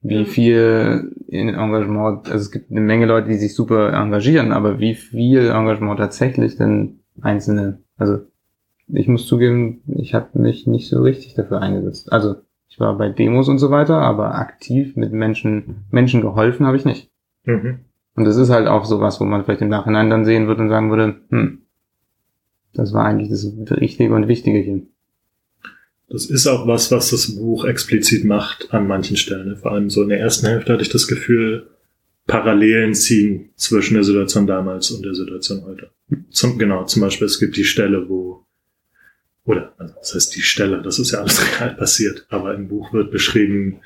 [0.00, 0.24] Wie Ja.
[0.24, 5.48] viel Engagement, also es gibt eine Menge Leute, die sich super engagieren, aber wie viel
[5.50, 8.18] Engagement tatsächlich denn einzelne, also
[8.88, 12.12] ich muss zugeben, ich habe mich nicht so richtig dafür eingesetzt.
[12.12, 12.36] Also
[12.68, 16.84] ich war bei Demos und so weiter, aber aktiv mit Menschen, Menschen geholfen habe ich
[16.84, 17.10] nicht.
[17.44, 17.80] Mhm.
[18.14, 20.68] Und das ist halt auch sowas, wo man vielleicht im Nachhinein dann sehen wird und
[20.68, 21.62] sagen würde, hm,
[22.78, 24.82] das war eigentlich das Richtige und Wichtige hier.
[26.08, 29.56] Das ist auch was, was das Buch explizit macht an manchen Stellen.
[29.56, 31.66] Vor allem so in der ersten Hälfte hatte ich das Gefühl,
[32.28, 35.90] Parallelen ziehen zwischen der Situation damals und der Situation heute.
[36.30, 38.46] Zum, genau, zum Beispiel, es gibt die Stelle, wo,
[39.44, 42.92] oder, also, das heißt die Stelle, das ist ja alles real passiert, aber im Buch
[42.92, 43.80] wird beschrieben,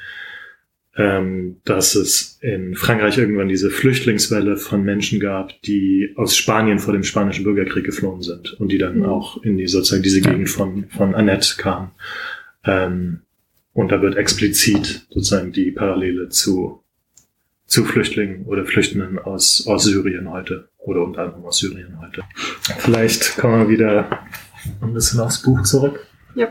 [0.96, 6.92] ähm, dass es in Frankreich irgendwann diese Flüchtlingswelle von Menschen gab, die aus Spanien vor
[6.92, 9.04] dem spanischen Bürgerkrieg geflohen sind und die dann Mhm.
[9.06, 11.92] auch in die sozusagen diese Gegend von, von Annette kamen.
[12.64, 13.20] Ähm,
[13.72, 16.82] und da wird explizit sozusagen die Parallele zu,
[17.66, 22.22] zu Flüchtlingen oder Flüchtenden aus, aus Syrien heute oder unter anderem aus Syrien heute.
[22.80, 24.26] Vielleicht kommen wir wieder
[24.82, 26.06] ein bisschen aufs Buch zurück.
[26.34, 26.48] ja.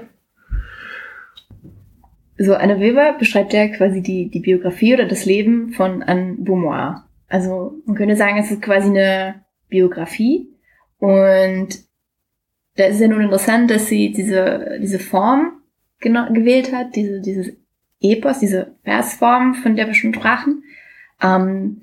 [2.43, 7.03] So, Anne Weber beschreibt ja quasi die, die Biografie oder das Leben von Anne Beaumois.
[7.27, 10.49] Also man könnte sagen, es ist quasi eine Biografie.
[10.97, 11.69] Und
[12.77, 15.61] da ist ja nun interessant, dass sie diese, diese Form
[15.99, 17.53] gewählt hat, diese, dieses
[18.01, 20.63] Epos, diese Versform, von der wir schon sprachen.
[21.21, 21.81] Ähm,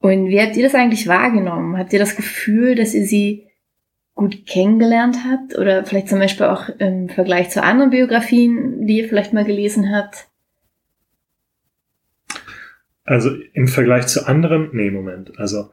[0.00, 1.78] und wie habt ihr das eigentlich wahrgenommen?
[1.78, 3.46] Habt ihr das Gefühl, dass ihr sie
[4.14, 5.58] gut kennengelernt habt?
[5.58, 9.94] Oder vielleicht zum Beispiel auch im Vergleich zu anderen Biografien, die ihr vielleicht mal gelesen
[9.94, 10.28] habt?
[13.04, 15.38] Also im Vergleich zu anderen, nee, Moment.
[15.38, 15.70] Also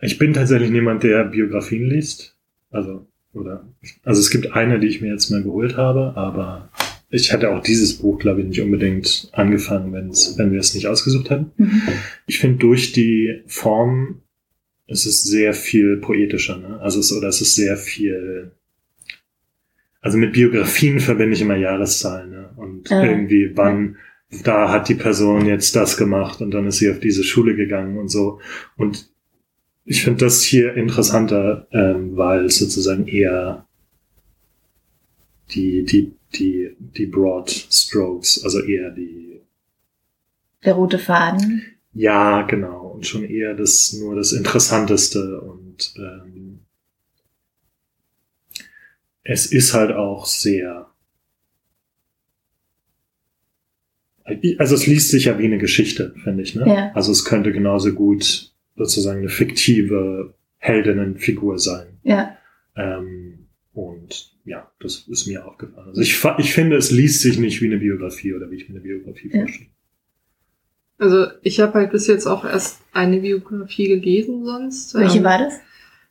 [0.00, 2.36] ich bin tatsächlich niemand, der Biografien liest.
[2.70, 3.66] Also, oder,
[4.02, 6.70] also es gibt eine, die ich mir jetzt mal geholt habe, aber
[7.08, 10.88] ich hätte auch dieses Buch, glaube ich, nicht unbedingt angefangen, wenn's, wenn wir es nicht
[10.88, 11.52] ausgesucht hätten.
[11.56, 11.82] Mhm.
[12.26, 14.22] Ich finde durch die Form
[14.92, 16.78] ist es sehr viel poetischer, ne?
[16.80, 18.52] Also es, oder es ist sehr viel,
[20.00, 22.50] also mit Biografien verbinde ich immer Jahreszahlen, ne?
[22.56, 23.04] Und Ah.
[23.04, 23.96] irgendwie wann,
[24.44, 27.98] da hat die Person jetzt das gemacht und dann ist sie auf diese Schule gegangen
[27.98, 28.40] und so.
[28.76, 29.10] Und
[29.84, 33.66] ich finde das hier interessanter, ähm, weil es sozusagen eher
[35.54, 39.40] die, die, die, die Broad Strokes, also eher die,
[40.64, 41.62] Der rote Faden.
[41.94, 46.60] Ja, genau, und schon eher das, nur das Interessanteste und ähm,
[49.24, 50.88] es ist halt auch sehr,
[54.58, 56.64] also es liest sich ja wie eine Geschichte, finde ich, ne?
[56.66, 56.92] Ja.
[56.94, 61.98] Also es könnte genauso gut sozusagen eine fiktive Heldinnenfigur sein.
[62.02, 62.36] Ja.
[62.76, 65.88] Ähm, und ja, das ist mir aufgefallen.
[65.88, 68.76] Also ich, ich finde, es liest sich nicht wie eine Biografie oder wie ich mir
[68.76, 69.40] eine Biografie Ja.
[69.40, 69.68] vorstelle.
[71.02, 74.94] Also ich habe halt bis jetzt auch erst eine Biografie gelesen sonst.
[74.94, 75.54] Welche ähm, war das?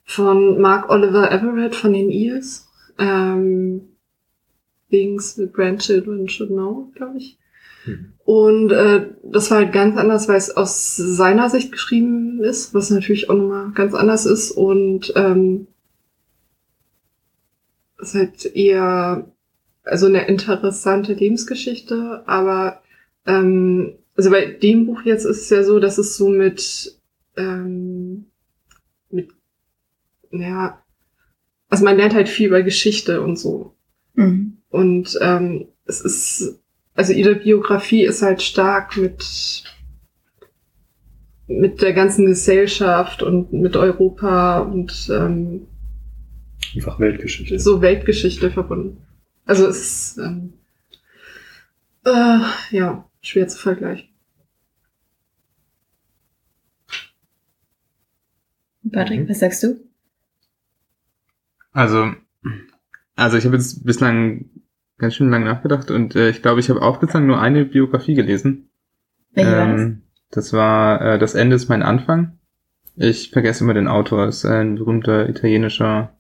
[0.04, 2.68] Von Mark Oliver Everett von den Eels.
[3.00, 3.84] Ähm,
[4.90, 7.38] Things the Grandchildren Should Know, glaube ich.
[7.86, 8.12] Mhm.
[8.26, 12.90] Und äh, das war halt ganz anders, weil es aus seiner Sicht geschrieben ist, was
[12.90, 14.52] natürlich auch nochmal ganz anders ist.
[14.52, 15.68] Und ähm,
[17.98, 19.26] es ist halt eher
[19.86, 22.82] also eine interessante Lebensgeschichte, aber
[23.26, 26.98] ähm, also bei dem Buch jetzt ist es ja so, dass es so mit
[27.38, 28.26] ähm,
[29.10, 29.30] mit
[30.32, 30.82] ja
[31.70, 33.74] also man lernt halt viel über Geschichte und so
[34.14, 34.58] Mhm.
[34.70, 36.60] und ähm, es ist
[36.96, 39.64] also ihre Biografie ist halt stark mit
[41.48, 45.68] mit der ganzen Gesellschaft und mit Europa und ähm,
[46.76, 47.60] Einfach Weltgeschichte.
[47.60, 48.98] so Weltgeschichte verbunden.
[49.46, 50.54] Also es ist ähm,
[52.06, 52.40] äh,
[52.72, 54.10] ja schwer zu vergleichen.
[58.92, 59.30] Patrick, Mhm.
[59.30, 59.80] was sagst du?
[61.72, 62.14] Also,
[63.16, 64.50] also ich habe jetzt bislang
[64.98, 68.16] ganz schön lang nachgedacht und äh, ich glaube, ich habe auch bislang nur eine Biografie
[68.16, 68.70] gelesen.
[69.32, 69.82] Welche war das?
[69.82, 72.40] Ähm, das war äh, Das Ende ist mein Anfang.
[72.96, 74.28] Ich vergesse immer den Autor.
[74.28, 76.18] Es ist ein berühmter italienischer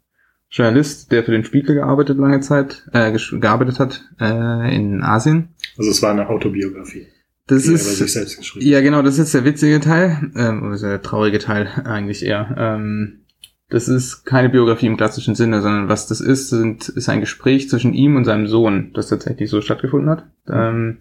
[0.51, 5.49] Journalist, der für den Spiegel gearbeitet lange Zeit, äh, gearbeitet hat äh, in Asien.
[5.77, 7.07] Also es war eine Autobiografie,
[7.47, 9.79] Das die er über sich ist selbst geschrieben ja genau, das ist jetzt der witzige
[9.79, 12.53] Teil, ähm, oder der traurige Teil eigentlich eher.
[12.57, 13.21] Ähm,
[13.69, 17.69] das ist keine Biografie im klassischen Sinne, sondern was das ist, sind, ist ein Gespräch
[17.69, 20.97] zwischen ihm und seinem Sohn, das tatsächlich so stattgefunden hat, ähm,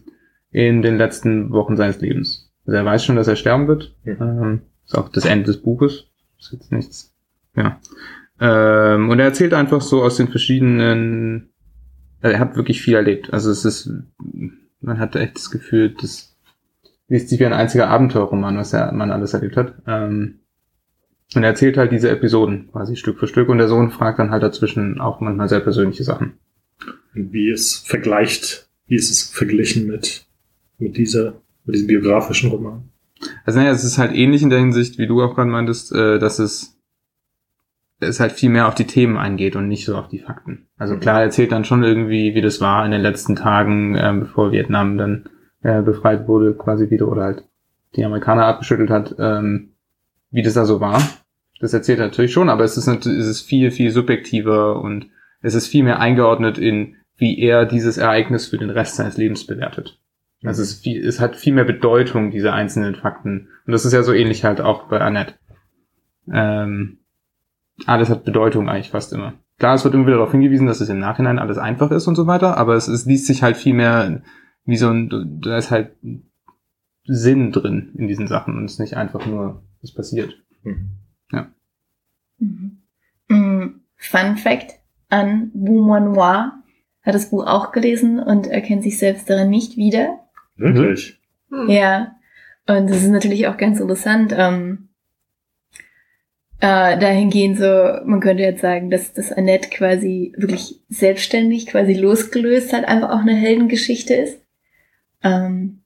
[0.52, 2.52] in den letzten Wochen seines Lebens.
[2.66, 3.96] Also er weiß schon, dass er sterben wird.
[4.04, 4.16] Mhm.
[4.20, 6.06] Ähm, ist auch das Ende des Buches.
[6.38, 7.12] Ist jetzt nichts.
[7.56, 7.80] Ja.
[8.40, 11.50] Ähm, und er erzählt einfach so aus den verschiedenen.
[12.22, 13.32] Er hat wirklich viel erlebt.
[13.32, 13.90] Also es ist,
[14.80, 16.36] man hat echt das Gefühl, das
[17.08, 19.74] liest sich wie ein einziger Abenteuerroman, was er, man alles erlebt hat.
[19.86, 20.40] Ähm,
[21.34, 24.30] und er erzählt halt diese Episoden quasi Stück für Stück und der Sohn fragt dann
[24.30, 26.34] halt dazwischen auch manchmal sehr persönliche Sachen.
[27.12, 30.26] Wie es vergleicht, wie ist es verglichen mit,
[30.78, 32.88] mit dieser, mit diesem biografischen Roman?
[33.44, 36.18] Also naja, es ist halt ähnlich in der Hinsicht, wie du auch gerade meintest, äh,
[36.18, 36.79] dass es
[38.00, 40.66] es halt viel mehr auf die Themen eingeht und nicht so auf die Fakten.
[40.78, 44.20] Also klar, er erzählt dann schon irgendwie, wie das war in den letzten Tagen, ähm,
[44.20, 45.28] bevor Vietnam dann
[45.62, 47.44] äh, befreit wurde, quasi wieder oder halt
[47.96, 49.74] die Amerikaner abgeschüttelt hat, ähm,
[50.30, 51.02] wie das da so war.
[51.60, 55.08] Das erzählt er natürlich schon, aber es ist natürlich, es ist viel, viel subjektiver und
[55.42, 59.46] es ist viel mehr eingeordnet in, wie er dieses Ereignis für den Rest seines Lebens
[59.46, 59.98] bewertet.
[60.42, 63.48] Also es, ist viel, es hat viel mehr Bedeutung, diese einzelnen Fakten.
[63.66, 65.34] Und das ist ja so ähnlich halt auch bei Annette.
[66.32, 66.99] Ähm,
[67.86, 69.34] alles hat Bedeutung eigentlich fast immer.
[69.58, 72.16] Klar, es wird immer wieder darauf hingewiesen, dass es im Nachhinein alles einfach ist und
[72.16, 74.22] so weiter, aber es, es liest sich halt viel mehr
[74.64, 75.92] wie so ein, da ist halt
[77.04, 80.42] Sinn drin in diesen Sachen und es ist nicht einfach nur, es passiert.
[80.62, 80.90] Mhm.
[82.38, 82.78] Mhm.
[83.28, 83.80] Mhm.
[83.96, 86.52] Fun Fact an Boumois Noir
[87.02, 90.20] hat das Buch auch gelesen und erkennt sich selbst darin nicht wieder.
[90.56, 91.18] Wirklich?
[91.50, 91.68] Hm.
[91.68, 92.16] Ja,
[92.66, 94.34] und das ist natürlich auch ganz interessant.
[94.36, 94.89] Ähm,
[96.60, 97.64] äh, dahingehend so,
[98.04, 103.20] man könnte jetzt sagen, dass das Annette quasi wirklich selbstständig, quasi losgelöst hat, einfach auch
[103.20, 104.38] eine Heldengeschichte ist.
[105.22, 105.80] Ähm,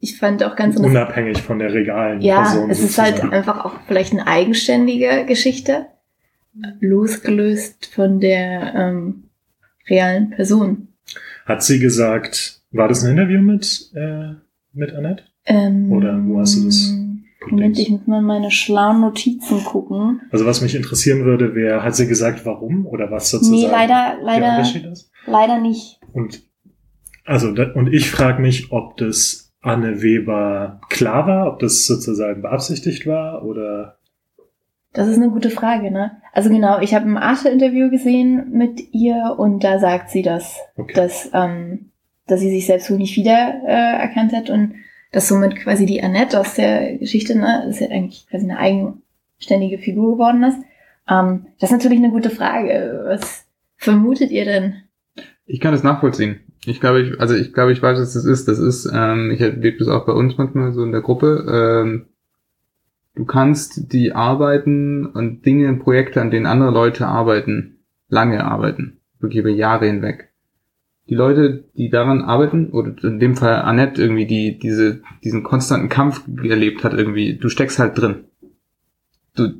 [0.00, 0.96] ich fand auch ganz interessant.
[0.96, 2.70] Unabhängig von der regalen Ja, Person.
[2.70, 5.86] es ist halt einfach auch vielleicht eine eigenständige Geschichte,
[6.80, 9.24] losgelöst von der ähm,
[9.88, 10.88] realen Person.
[11.46, 14.34] Hat sie gesagt, war das ein Interview mit, äh,
[14.72, 15.24] mit Annette?
[15.46, 16.94] Ähm, Oder wo hast du das
[17.50, 20.20] Moment, ich muss mal in meine schlauen Notizen gucken.
[20.30, 24.14] Also was mich interessieren würde, wäre, hat sie gesagt, warum oder was sozusagen Nee, leider,
[24.16, 25.10] der leider, Unterschied ist?
[25.26, 26.00] leider nicht.
[26.12, 26.42] Und
[27.24, 33.06] also und ich frage mich, ob das Anne Weber klar war, ob das sozusagen beabsichtigt
[33.06, 33.96] war oder
[34.92, 36.18] Das ist eine gute Frage, ne?
[36.32, 40.92] Also genau, ich habe ein Arte-Interview gesehen mit ihr und da sagt sie das, okay.
[40.94, 41.90] dass, ähm,
[42.26, 44.74] dass sie sich selbst wohl nicht wieder äh, erkannt hat und
[45.14, 49.78] dass somit quasi die Annette aus der Geschichte, ne, ist ja eigentlich quasi eine eigenständige
[49.78, 50.58] Figur geworden ist.
[51.08, 53.04] Ähm, das ist natürlich eine gute Frage.
[53.06, 53.46] Was
[53.76, 54.74] vermutet ihr denn?
[55.46, 56.40] Ich kann das nachvollziehen.
[56.66, 58.48] Ich glaube, ich, also ich glaube, ich weiß, was das ist.
[58.48, 61.46] Das ist, ähm, ich erlebe das auch bei uns manchmal so in der Gruppe.
[61.48, 62.06] Ähm,
[63.14, 69.38] du kannst die Arbeiten und Dinge, Projekte, an denen andere Leute arbeiten, lange arbeiten, wirklich
[69.38, 70.33] über Jahre hinweg.
[71.08, 75.88] Die Leute, die daran arbeiten, oder in dem Fall Annette irgendwie, die diese, diesen konstanten
[75.88, 78.24] Kampf erlebt hat, irgendwie, du steckst halt drin.
[79.36, 79.52] Du,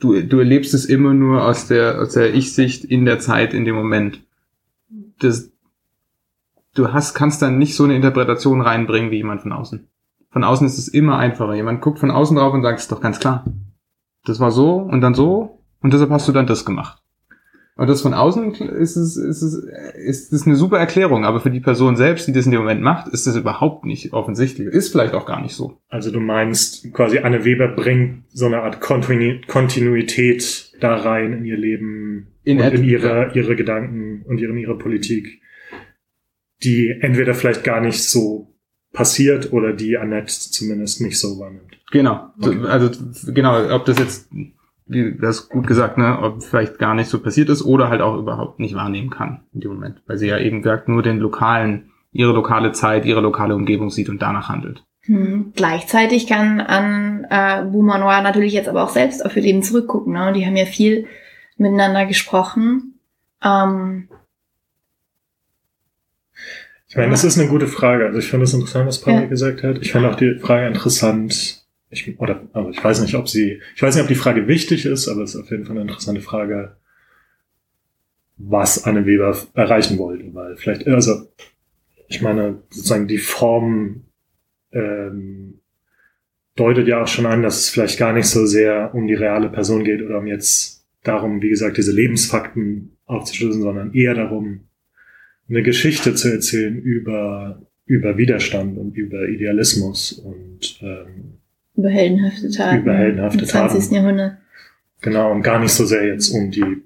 [0.00, 3.64] du, du erlebst es immer nur aus der, aus der Ich-Sicht in der Zeit, in
[3.64, 4.20] dem Moment.
[5.20, 5.52] Das,
[6.74, 9.86] du hast, kannst dann nicht so eine Interpretation reinbringen wie jemand von außen.
[10.30, 11.54] Von außen ist es immer einfacher.
[11.54, 13.44] Jemand guckt von außen drauf und sagt, ist doch ganz klar.
[14.24, 17.03] Das war so und dann so und deshalb hast du dann das gemacht.
[17.76, 19.64] Und das von außen ist es, ist es,
[19.96, 22.80] ist es eine super Erklärung, aber für die Person selbst, die das in dem Moment
[22.80, 24.68] macht, ist das überhaupt nicht offensichtlich.
[24.68, 25.80] Ist vielleicht auch gar nicht so.
[25.88, 31.44] Also du meinst quasi Anne Weber bringt so eine Art Kontinu Kontinuität da rein in
[31.44, 35.40] ihr Leben In und in ihre, ihre Gedanken und in ihre Politik,
[36.62, 38.54] die entweder vielleicht gar nicht so
[38.92, 41.76] passiert oder die Annette zumindest nicht so wahrnimmt.
[41.90, 42.30] Genau.
[42.40, 42.58] Okay.
[42.66, 42.90] Also
[43.32, 44.30] genau, ob das jetzt,
[44.86, 48.18] wie das gut gesagt, ne, ob vielleicht gar nicht so passiert ist oder halt auch
[48.18, 51.90] überhaupt nicht wahrnehmen kann in dem Moment, weil sie ja eben gesagt nur den lokalen,
[52.12, 54.84] ihre lokale Zeit, ihre lokale Umgebung sieht und danach handelt.
[55.02, 55.52] Hm.
[55.54, 60.12] Gleichzeitig kann an äh, Beaumanoir natürlich jetzt aber auch selbst auf ihr Leben zurückgucken.
[60.14, 60.28] Ne?
[60.28, 61.06] Und die haben ja viel
[61.56, 62.98] miteinander gesprochen.
[63.42, 64.08] Ähm,
[66.86, 68.06] Ich meine, das ist eine gute Frage.
[68.06, 69.24] Also ich finde es interessant, was Paul Ja.
[69.24, 69.78] gesagt hat.
[69.80, 71.63] Ich finde auch die Frage interessant.
[71.94, 74.84] Ich, oder, also ich weiß nicht, ob sie, ich weiß nicht, ob die Frage wichtig
[74.84, 76.76] ist, aber es ist auf jeden Fall eine interessante Frage,
[78.36, 81.28] was Anne Weber erreichen wollte, weil vielleicht, also,
[82.08, 84.04] ich meine, sozusagen die Form
[84.72, 85.60] ähm,
[86.56, 89.48] deutet ja auch schon an, dass es vielleicht gar nicht so sehr um die reale
[89.48, 94.68] Person geht oder um jetzt darum, wie gesagt, diese Lebensfakten aufzuschlüsseln, sondern eher darum,
[95.48, 101.38] eine Geschichte zu erzählen über, über Widerstand und über Idealismus und ähm,
[101.76, 102.82] über heldenhafte Taten.
[102.82, 103.80] Über heldenhafte im 20.
[103.80, 103.94] Taten.
[103.94, 104.38] Jahrhundert.
[105.00, 106.82] genau und gar nicht so sehr jetzt um die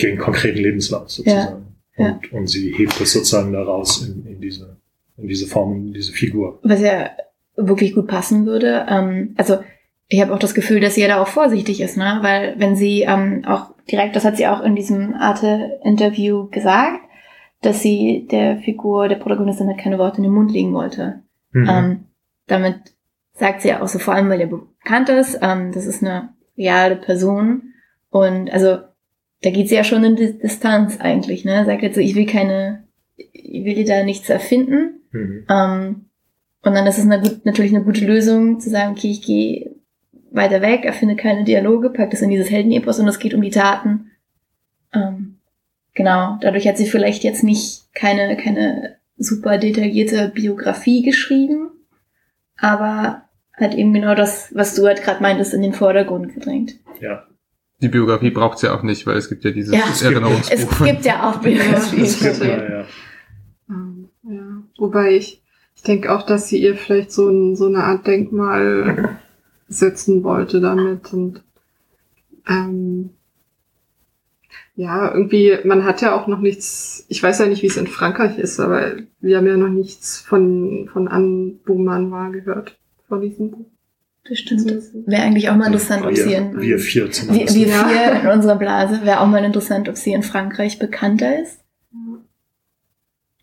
[0.00, 1.76] den konkreten Lebenslauf sozusagen.
[1.96, 4.76] Ja, Und, und sie hebt es sozusagen daraus in, in diese
[5.16, 6.58] in diese Form, in diese Figur.
[6.62, 7.10] Was ja
[7.56, 8.86] wirklich gut passen würde.
[8.88, 9.58] Ähm, also
[10.08, 12.18] ich habe auch das Gefühl, dass sie ja da auch vorsichtig ist, ne?
[12.22, 17.00] Weil wenn sie ähm, auch direkt, das hat sie auch in diesem Arte-Interview gesagt,
[17.62, 21.22] dass sie der Figur, der Protagonistin halt keine Worte in den Mund legen wollte.
[21.52, 21.68] Mhm.
[21.68, 22.04] Ähm,
[22.46, 22.76] damit
[23.40, 26.28] sagt sie ja auch so, vor allem weil er bekannt ist, ähm, das ist eine
[26.56, 27.72] reale Person.
[28.10, 28.78] Und also
[29.42, 31.64] da geht sie ja schon in die Distanz eigentlich, ne?
[31.64, 32.84] Sagt jetzt so, ich will keine,
[33.16, 35.00] ich will dir da nichts erfinden.
[35.10, 35.46] Mhm.
[35.48, 36.04] Ähm,
[36.62, 39.74] und dann ist es eine, gut- natürlich eine gute Lösung zu sagen, okay, ich gehe
[40.30, 43.50] weiter weg, erfinde keine Dialoge, pack das in dieses Heldenepos und es geht um die
[43.50, 44.10] Taten.
[44.92, 45.38] Ähm,
[45.94, 51.70] genau, dadurch hat sie vielleicht jetzt nicht keine, keine super detaillierte Biografie geschrieben,
[52.58, 53.22] aber
[53.60, 56.74] hat eben genau das, was du halt gerade meintest, in den Vordergrund gedrängt.
[57.00, 57.24] Ja.
[57.82, 59.80] Die Biografie braucht's ja auch nicht, weil es gibt ja dieses Ja.
[59.90, 60.80] Es gibt- Erinnerungsbuch.
[60.80, 62.00] Es gibt ja auch Ja, Biografien.
[62.02, 62.84] Das gibt, ja, ja.
[63.68, 64.62] Ähm, ja.
[64.78, 65.42] Wobei ich,
[65.76, 69.18] ich denke auch, dass sie ihr vielleicht so, ein, so eine Art Denkmal
[69.68, 71.42] setzen wollte damit und
[72.48, 73.10] ähm,
[74.74, 77.86] ja, irgendwie, man hat ja auch noch nichts, ich weiß ja nicht, wie es in
[77.86, 82.78] Frankreich ist, aber wir haben ja noch nichts von, von Anne Beaumanoir gehört,
[83.10, 83.66] von diesem Buch.
[84.26, 84.66] Das stimmt.
[85.06, 87.54] Wäre eigentlich auch mal interessant, ob wir, sie in, wir vier Wir, zumindest.
[87.56, 87.88] wir Ja.
[87.88, 89.00] vier in unserer Blase.
[89.04, 91.60] Wäre auch mal interessant, ob sie in Frankreich bekannter ist.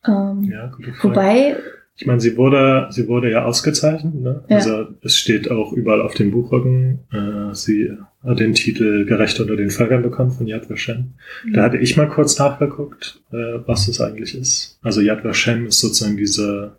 [0.08, 1.04] Ähm, ja, gute Frage.
[1.16, 1.56] wobei,
[1.96, 4.16] Ich meine, sie wurde, sie wurde ja ausgezeichnet.
[4.16, 4.44] Ne?
[4.50, 4.58] Ja.
[4.58, 7.00] Also es steht auch überall auf dem Buchrücken.
[7.12, 7.92] Äh, sie
[8.24, 11.14] hat den Titel Gerecht unter den Völkern bekommen von Yad Vashem.
[11.54, 14.80] Da hatte ich mal kurz nachgeguckt, äh, was das eigentlich ist.
[14.84, 16.78] Also Yad Vashem ist sozusagen diese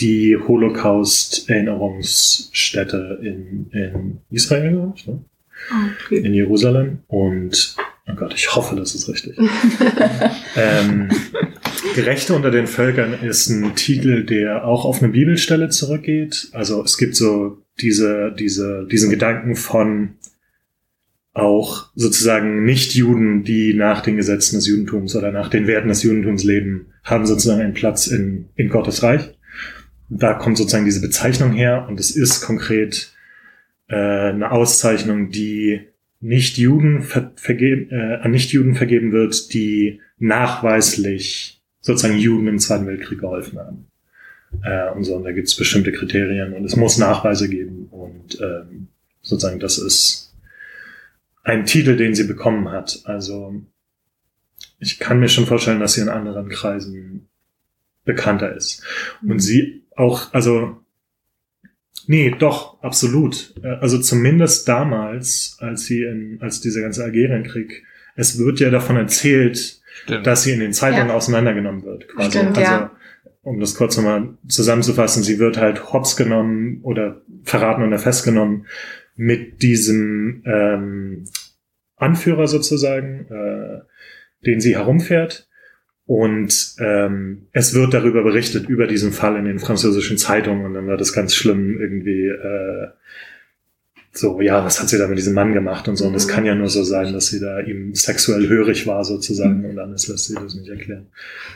[0.00, 5.24] die Holocaust-Erinnerungsstätte in, in Israel, glaube ich, ne?
[5.70, 6.18] Ah, okay.
[6.18, 6.98] in Jerusalem.
[7.06, 7.76] Und
[8.08, 9.38] oh Gott, ich hoffe, das ist richtig.
[10.56, 11.08] ähm,
[11.94, 16.48] Gerechte unter den Völkern ist ein Titel, der auch auf eine Bibelstelle zurückgeht.
[16.52, 20.16] Also es gibt so diese, diese, diesen Gedanken von
[21.34, 26.44] auch sozusagen Nicht-Juden, die nach den Gesetzen des Judentums oder nach den Werten des Judentums
[26.44, 29.33] leben, haben sozusagen einen Platz in, in Gottes Reich.
[30.08, 33.12] Da kommt sozusagen diese Bezeichnung her und es ist konkret
[33.88, 35.80] äh, eine Auszeichnung, die
[36.20, 43.20] Nicht-Juden ver vergeben, äh, an Nicht-Juden vergeben wird, die nachweislich sozusagen Juden im Zweiten Weltkrieg
[43.20, 43.86] geholfen haben.
[44.62, 48.40] Äh, und so, und da gibt es bestimmte Kriterien und es muss Nachweise geben und
[48.40, 48.88] ähm,
[49.22, 50.34] sozusagen das ist
[51.42, 53.00] ein Titel, den sie bekommen hat.
[53.04, 53.62] Also
[54.78, 57.28] ich kann mir schon vorstellen, dass sie in anderen Kreisen
[58.04, 58.82] bekannter ist.
[59.22, 60.76] Und sie auch, also
[62.06, 63.54] Nee, doch, absolut.
[63.62, 67.82] Äh, Also zumindest damals, als sie in, als dieser ganze Algerienkrieg,
[68.14, 70.26] es wird ja davon erzählt, Stimmt.
[70.26, 71.14] dass sie in den Zeitungen Ja.
[71.14, 72.08] auseinandergenommen wird.
[72.08, 72.30] Quasi.
[72.38, 72.90] Stimmt, also, ja.
[73.42, 78.66] um das kurz nochmal zusammenzufassen, sie wird halt hops genommen oder verraten oder festgenommen
[79.16, 81.24] mit diesem ähm,
[81.96, 83.80] Anführer sozusagen, äh,
[84.44, 85.48] den sie herumfährt.
[86.06, 90.66] Und ähm, es wird darüber berichtet, über diesen Fall in den französischen Zeitungen.
[90.66, 92.88] Und dann wird es ganz schlimm irgendwie äh,
[94.16, 96.06] so, ja, was hat sie da mit diesem Mann gemacht und so.
[96.06, 96.30] Und es Mhm.
[96.30, 100.06] kann ja nur so sein, dass sie da ihm sexuell hörig war sozusagen und anders
[100.06, 101.06] lässt sie das nicht erklären.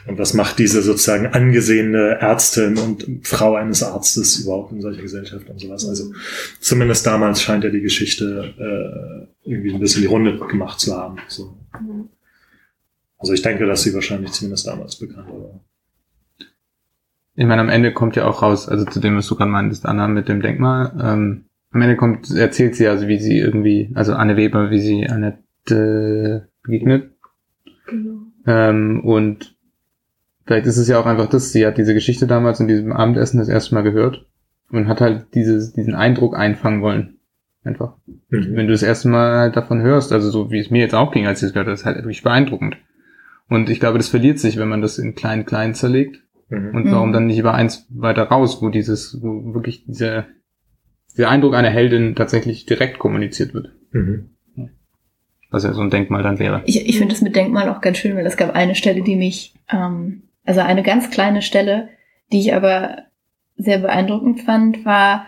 [0.08, 5.48] Und was macht diese sozusagen angesehene Ärztin und Frau eines Arztes überhaupt in solcher Gesellschaft
[5.48, 5.86] und sowas?
[5.86, 6.12] Also
[6.58, 8.54] zumindest damals scheint ja die Geschichte
[9.44, 11.18] äh, irgendwie ein bisschen die Runde gemacht zu haben.
[11.28, 11.54] So.
[11.80, 12.08] Mhm.
[13.18, 15.60] Also ich denke, dass sie wahrscheinlich zumindest damals bekannt war.
[17.34, 19.86] Ich meine, am Ende kommt ja auch raus, also zu dem, was du gerade meintest,
[19.86, 24.14] Anna mit dem Denkmal, ähm, am Ende kommt, erzählt sie also, wie sie irgendwie, also
[24.14, 27.12] Anne Weber, wie sie Annette begegnet.
[27.86, 28.22] Genau.
[28.46, 29.56] Ähm, und
[30.46, 33.38] vielleicht ist es ja auch einfach das, sie hat diese Geschichte damals in diesem Abendessen
[33.38, 34.26] das erste Mal gehört
[34.70, 37.18] und hat halt dieses, diesen Eindruck einfangen wollen.
[37.64, 37.96] Einfach.
[38.06, 38.56] Mhm.
[38.56, 41.12] Wenn du das erste Mal halt davon hörst, also so wie es mir jetzt auch
[41.12, 42.76] ging, als ich es gehört habe, ist halt wirklich beeindruckend.
[43.48, 46.22] Und ich glaube, das verliert sich, wenn man das in klein klein zerlegt.
[46.48, 46.74] Mhm.
[46.74, 46.92] Und Mhm.
[46.92, 50.26] warum dann nicht über eins weiter raus, wo dieses, wo wirklich dieser,
[51.12, 53.72] dieser Eindruck einer Heldin tatsächlich direkt kommuniziert wird.
[53.92, 54.30] Mhm.
[55.50, 56.62] Was ja so ein Denkmal dann wäre.
[56.66, 59.16] Ich, ich finde das mit Denkmal auch ganz schön, weil es gab eine Stelle, die
[59.16, 61.88] mich, ähm, also eine ganz kleine Stelle,
[62.32, 63.04] die ich aber
[63.56, 65.26] sehr beeindruckend fand, war,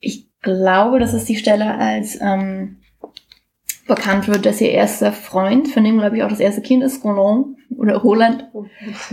[0.00, 2.78] ich glaube, das ist die Stelle, als ähm,
[3.86, 7.04] bekannt wird, dass ihr erster Freund, von dem glaube ich auch das erste Kind ist,
[7.04, 8.44] Roland oder Roland,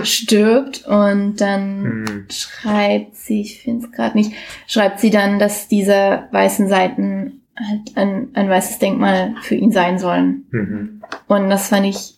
[0.03, 2.25] stirbt und dann Mhm.
[2.31, 4.31] schreibt sie, ich finde es gerade nicht,
[4.67, 9.99] schreibt sie dann, dass diese weißen Seiten halt ein, ein weißes Denkmal für ihn sein
[9.99, 10.45] sollen.
[10.51, 11.01] Mhm.
[11.27, 12.17] Und das fand ich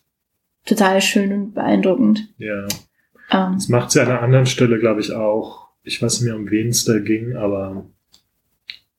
[0.65, 2.29] total schön und beeindruckend.
[2.37, 2.63] Ja.
[3.31, 5.67] Ähm, Das macht sie an einer anderen Stelle, glaube ich, auch.
[5.83, 7.85] Ich weiß nicht mehr, um wen es da ging, aber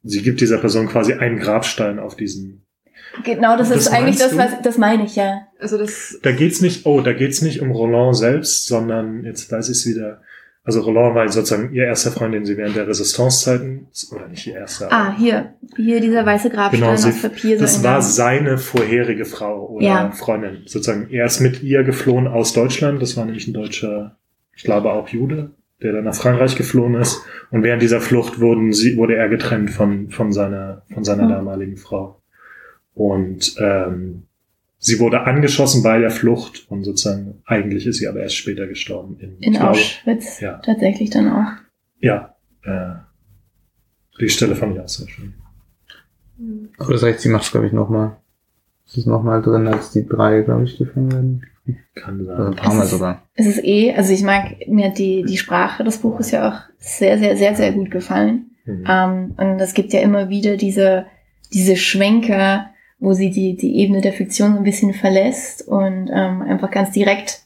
[0.03, 2.66] sie gibt dieser Person quasi einen Grabstein auf diesen.
[3.25, 5.43] Genau, das, Das ist eigentlich das, was, das meine ich ja.
[5.61, 9.69] Also das, Da geht's nicht, oh, da geht's nicht um Roland selbst, sondern jetzt weiß
[9.69, 10.21] ich es wieder.
[10.65, 14.55] Also Roland war sozusagen ihr erster Freund, den sie während der Resistance-Zeiten, oder nicht ihr
[14.57, 14.93] erster.
[14.93, 17.57] Ah, hier, hier dieser weiße Grabstein Genau, sie- auf Papier.
[17.59, 20.11] Das so war seine vorherige Frau oder Ja.
[20.11, 20.63] Freundin.
[20.67, 23.01] Sozusagen, er ist mit ihr geflohen aus Deutschland.
[23.01, 24.17] Das war nämlich ein deutscher,
[24.57, 25.51] ich glaube auch Jude,
[25.83, 27.23] der dann nach Frankreich geflohen ist.
[27.53, 31.29] Und während dieser Flucht wurden sie, wurde er getrennt von, von seiner, von seiner Hm.
[31.29, 32.16] damaligen Frau.
[32.97, 34.23] Und ähm,
[34.79, 39.19] sie wurde angeschossen bei der Flucht und sozusagen, eigentlich ist sie aber erst später gestorben.
[39.21, 40.59] In, in glaube, Auschwitz ja.
[40.65, 41.53] tatsächlich dann auch.
[42.01, 42.35] Ja.
[42.65, 42.95] Äh,
[44.19, 45.35] die Stelle fand ich auch sehr schön.
[46.79, 48.17] Aber das heißt, sie macht glaube ich, nochmal.
[48.87, 51.47] Es ist nochmal drin als die drei, glaube ich, gefangen werden.
[51.97, 52.47] Kann Also sein.
[52.47, 53.23] ein paar Mal Es ist- sogar.
[53.35, 56.59] Es ist eh, also ich mag, mir hat die, die Sprache des Buches ja auch
[56.79, 58.53] sehr, sehr, sehr, sehr gut gefallen.
[58.65, 58.85] Mhm.
[58.89, 61.05] Ähm, und es gibt ja immer wieder diese,
[61.53, 66.43] diese Schwenker, wo sie die, die Ebene der Fiktion so ein bisschen verlässt und ähm,
[66.43, 67.43] einfach ganz direkt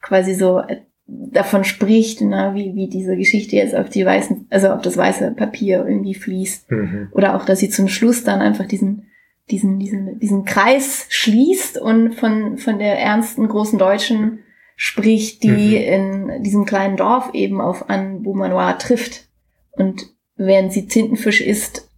[0.00, 4.68] quasi so äh, davon spricht, na, wie, wie diese Geschichte jetzt auf die weißen, also
[4.68, 6.70] auf das weiße Papier irgendwie fließt.
[6.70, 7.08] Mhm.
[7.12, 9.06] Oder auch, dass sie zum Schluss dann einfach diesen,
[9.50, 14.40] diesen, diesen, diesen Kreis schließt und von, von der ernsten großen Deutschen
[14.76, 19.28] spricht, die in diesem kleinen Dorf eben auf Anne Beaumanoir trifft.
[19.72, 20.06] Und
[20.36, 21.88] während sie Tintenfisch isst,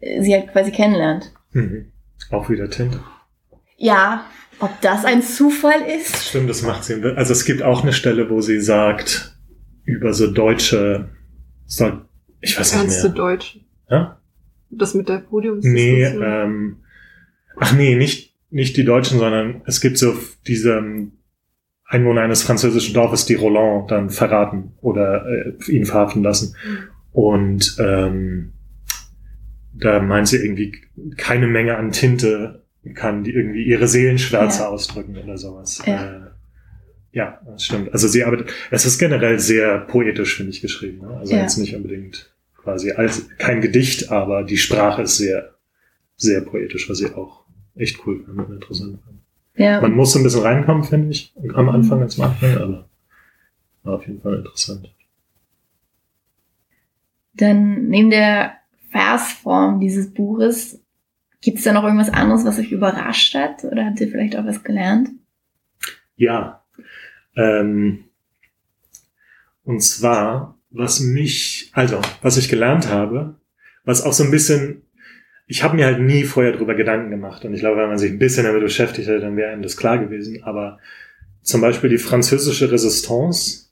[0.00, 1.32] äh, sie halt quasi kennenlernt.
[1.52, 1.92] Mhm.
[2.34, 3.00] Auch wieder Tinte.
[3.76, 4.26] Ja,
[4.58, 6.28] ob das ein Zufall ist?
[6.28, 7.00] Stimmt, das macht sie.
[7.16, 9.36] Also es gibt auch eine Stelle, wo sie sagt,
[9.84, 11.10] über so deutsche,
[11.66, 12.00] so,
[12.40, 13.16] ich weiß nicht ernste mehr.
[13.16, 13.60] Deutsch.
[13.88, 14.20] Ja?
[14.70, 15.64] Das mit der Podiums.
[15.64, 16.78] Nee, ähm,
[17.56, 20.14] ach nee, nicht, nicht die Deutschen, sondern es gibt so
[20.46, 21.12] diese ähm,
[21.86, 26.56] Einwohner eines französischen Dorfes, die Roland dann verraten oder äh, ihn verhaften lassen.
[27.12, 28.53] Und ähm,
[29.74, 30.72] da meint sie irgendwie,
[31.16, 32.62] keine Menge an Tinte
[32.94, 34.68] kann die irgendwie ihre Seelenschwärze Ja.
[34.68, 35.82] ausdrücken oder sowas.
[35.86, 36.16] Ja.
[36.16, 36.20] Äh,
[37.12, 37.92] ja, das stimmt.
[37.92, 41.06] Also sie arbeitet, es ist generell sehr poetisch, finde ich, geschrieben.
[41.06, 41.16] Ne?
[41.16, 41.40] Also Ja.
[41.42, 45.54] jetzt nicht unbedingt quasi als kein Gedicht, aber die Sprache ist sehr,
[46.16, 47.44] sehr poetisch, was ich auch
[47.74, 49.18] echt cool fand und interessant fand.
[49.56, 52.88] Ja, Man muss so ein bisschen reinkommen, finde ich, am Anfang als am Anfang, aber
[53.84, 54.90] war auf jeden Fall interessant.
[57.36, 58.52] dann neben der
[58.94, 60.80] Versform dieses Buches,
[61.40, 63.64] gibt es da noch irgendwas anderes, was euch überrascht hat?
[63.64, 65.10] Oder habt ihr vielleicht auch was gelernt?
[66.14, 66.64] Ja.
[67.36, 68.04] Ähm,
[69.64, 73.40] und zwar, was mich, also, was ich gelernt habe,
[73.84, 74.82] was auch so ein bisschen,
[75.48, 77.44] ich habe mir halt nie vorher drüber Gedanken gemacht.
[77.44, 79.76] Und ich glaube, wenn man sich ein bisschen damit beschäftigt hätte, dann wäre einem das
[79.76, 80.44] klar gewesen.
[80.44, 80.78] Aber
[81.42, 83.70] zum Beispiel die französische Resistance,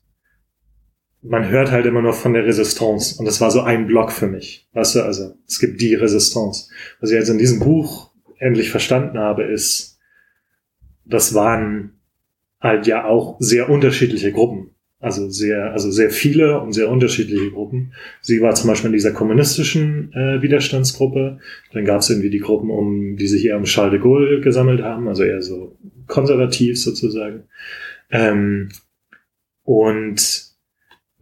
[1.23, 3.19] man hört halt immer nur von der Resistance.
[3.19, 4.69] Und das war so ein Block für mich.
[4.73, 6.69] Weißt du, also, es gibt die Resistance.
[7.01, 9.99] Was ich jetzt in diesem Buch endlich verstanden habe, ist,
[11.05, 12.01] das waren
[12.61, 14.71] halt ja auch sehr unterschiedliche Gruppen.
[14.99, 17.93] Also sehr, also sehr viele und sehr unterschiedliche Gruppen.
[18.21, 21.41] Sie war zum Beispiel in dieser kommunistischen äh, Widerstandsgruppe.
[21.73, 24.83] Dann gab es irgendwie die Gruppen, um, die sich eher um Charles de Gaulle gesammelt
[24.83, 27.45] haben, also eher so konservativ sozusagen.
[28.13, 28.69] Ähm,
[29.65, 30.52] und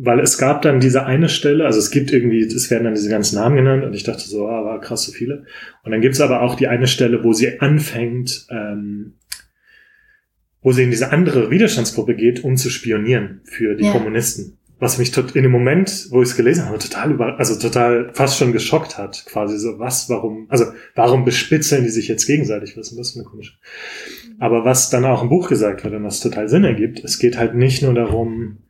[0.02, 3.10] weil es gab dann diese eine Stelle, also es gibt irgendwie, es werden dann diese
[3.10, 5.44] ganzen Namen genannt und ich dachte so, ah, war krass so viele.
[5.84, 9.14] Und dann gibt es aber auch die eine Stelle, wo sie anfängt, ähm,
[10.62, 13.92] wo sie in diese andere Widerstandsgruppe geht, um zu spionieren für die Ja.
[13.92, 14.56] Kommunisten.
[14.78, 18.10] Was mich tot, in dem Moment, wo ich es gelesen habe, total über, also total
[18.14, 19.26] fast schon geschockt hat.
[19.26, 22.78] Quasi so, was, warum, also warum bespitzeln die sich jetzt gegenseitig?
[22.78, 23.52] Was ist das für eine komische?
[24.38, 27.36] Aber was dann auch im Buch gesagt wird und was total Sinn ergibt, es geht
[27.36, 28.60] halt nicht nur darum,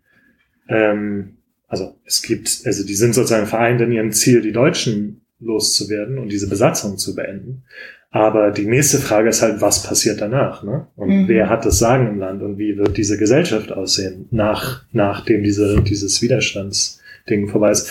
[0.71, 1.37] ähm,
[1.69, 6.31] also es gibt, also die sind sozusagen vereint in ihrem Ziel, die Deutschen loszuwerden und
[6.31, 7.63] diese Besatzung zu beenden.
[8.11, 10.65] Aber die nächste Frage ist halt, was passiert danach?
[10.65, 10.89] Ne?
[10.97, 11.29] Und Mhm.
[11.29, 15.81] wer hat das Sagen im Land und wie wird diese Gesellschaft aussehen, nach, nachdem diese,
[15.83, 17.91] dieses Widerstandsding vorbei ist?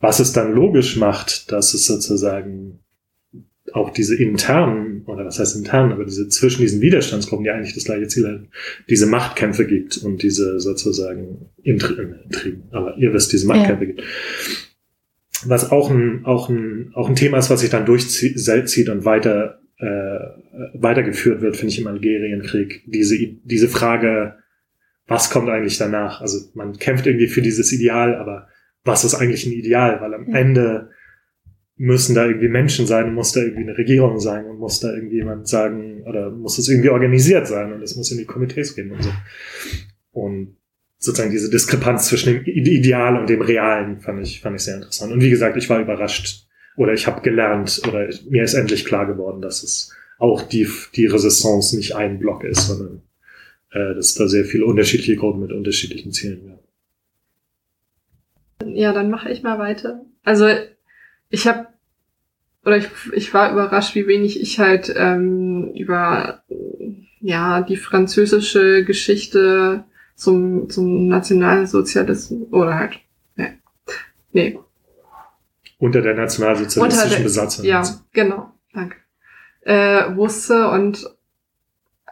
[0.00, 2.78] Was es dann logisch macht, dass es sozusagen
[3.72, 7.84] auch diese internen, oder was heißt intern, aber diese zwischen diesen Widerstandsgruppen, die eigentlich das
[7.84, 8.48] gleiche Ziel haben,
[8.88, 14.02] diese Machtkämpfe gibt und diese sozusagen Intri äh, Intrigen, aber ihr wisst, diese Machtkämpfe gibt.
[15.44, 19.60] Was auch ein, auch ein, auch ein Thema ist, was sich dann durchzieht und weiter,
[19.78, 20.18] äh,
[20.74, 22.82] weitergeführt wird, finde ich, im Algerienkrieg.
[22.86, 24.36] Diese, diese Frage,
[25.06, 26.20] was kommt eigentlich danach?
[26.20, 28.48] Also man kämpft irgendwie für dieses Ideal, aber
[28.84, 30.00] was ist eigentlich ein Ideal?
[30.00, 30.38] Weil am Ja.
[30.38, 30.90] Ende
[31.76, 35.16] müssen da irgendwie Menschen sein, muss da irgendwie eine Regierung sein und muss da irgendwie
[35.16, 38.92] jemand sagen, oder muss es irgendwie organisiert sein und es muss in die Komitees gehen
[38.92, 39.10] und so.
[40.12, 40.56] Und
[40.98, 45.12] sozusagen diese Diskrepanz zwischen dem Ideal und dem Realen fand ich, fand ich sehr interessant.
[45.12, 46.46] Und wie gesagt, ich war überrascht
[46.76, 51.06] oder ich habe gelernt oder mir ist endlich klar geworden, dass es auch die, die
[51.06, 53.02] Resistance nicht ein Block ist, sondern
[53.70, 56.58] äh, dass da sehr viele unterschiedliche Gruppen mit unterschiedlichen Zielen werden.
[58.74, 60.06] Ja, dann mache ich mal weiter.
[60.24, 60.48] Also
[61.30, 61.66] ich habe
[62.64, 66.42] oder ich, ich war überrascht, wie wenig ich halt ähm, über
[67.20, 72.98] ja die französische Geschichte zum zum Nationalsozialismus oder halt
[73.36, 73.52] nee,
[74.32, 74.58] nee
[75.78, 77.64] Unter der nationalsozialistischen Unter der- Besatzung.
[77.64, 78.96] ja genau danke
[79.62, 81.08] äh, wusste und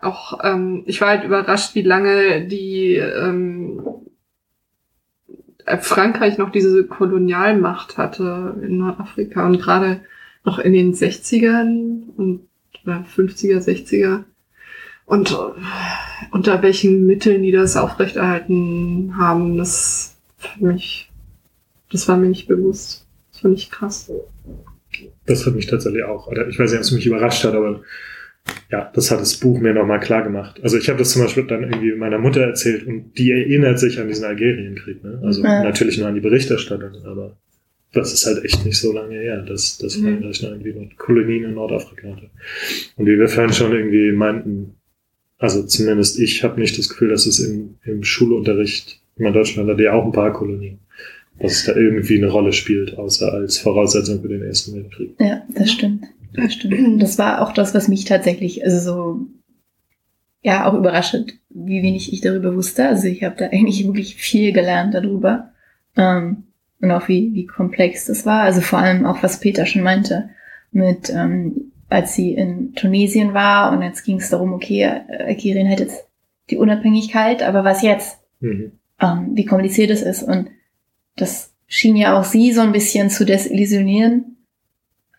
[0.03, 3.91] auch ähm, ich war halt überrascht, wie lange die ähm, äh,
[5.81, 10.01] Frankreich noch diese Kolonialmacht hatte in Nordafrika und gerade
[10.45, 12.41] noch in den 60ern und
[12.85, 14.25] oder 50er, 60er
[15.07, 15.35] und äh,
[16.33, 21.11] unter welchen Mitteln die das aufrechterhalten haben, das für mich,
[21.91, 23.07] das war mir nicht bewusst.
[23.33, 24.11] Das fand ich krass.
[25.27, 27.81] Das hat mich tatsächlich auch, oder ich weiß nicht, ob es mich überrascht hat, aber
[28.71, 30.61] ja, das hat das Buch mir nochmal klar gemacht.
[30.63, 33.99] Also ich habe das zum Beispiel dann irgendwie meiner Mutter erzählt und die erinnert sich
[34.01, 35.03] an diesen Algerienkrieg.
[35.05, 35.21] Ne?
[35.23, 35.63] Also Ja.
[35.63, 37.37] natürlich nur an die Berichterstattung, aber
[37.93, 40.05] das ist halt echt nicht so lange her, dass, dass Mhm.
[40.19, 42.31] Frankreich noch irgendwie Kolonien in Nordafrika hatte.
[42.97, 44.75] Und wie wir vorhin schon irgendwie meinten,
[45.39, 49.71] also zumindest ich habe nicht das Gefühl, dass es im, im Schulunterricht, ich meine, Deutschland
[49.71, 50.79] hat ja auch ein paar Kolonien,
[51.39, 55.11] dass es da irgendwie eine Rolle spielt, außer als Voraussetzung für den Ersten Weltkrieg.
[55.21, 56.05] Ja, das stimmt.
[56.35, 57.01] Das stimmt.
[57.03, 59.27] Das war auch das, was mich tatsächlich, also so,
[60.43, 62.87] ja, auch überrascht, hat, wie wenig ich darüber wusste.
[62.87, 65.53] Also ich habe da eigentlich wirklich viel gelernt darüber.
[65.97, 66.45] Ähm,
[66.81, 68.43] und auch wie, wie komplex das war.
[68.43, 70.29] Also vor allem auch, was Peter schon meinte,
[70.71, 75.71] mit, ähm, als sie in Tunesien war und jetzt ging es darum, okay, äh, Algerien
[75.71, 76.05] hat jetzt
[76.51, 78.19] die Unabhängigkeit, aber was jetzt?
[78.41, 78.73] Mhm.
[79.01, 80.23] ähm, wie kompliziert es ist.
[80.23, 80.51] Und
[81.17, 84.37] das schien ja auch sie so ein bisschen zu desillusionieren,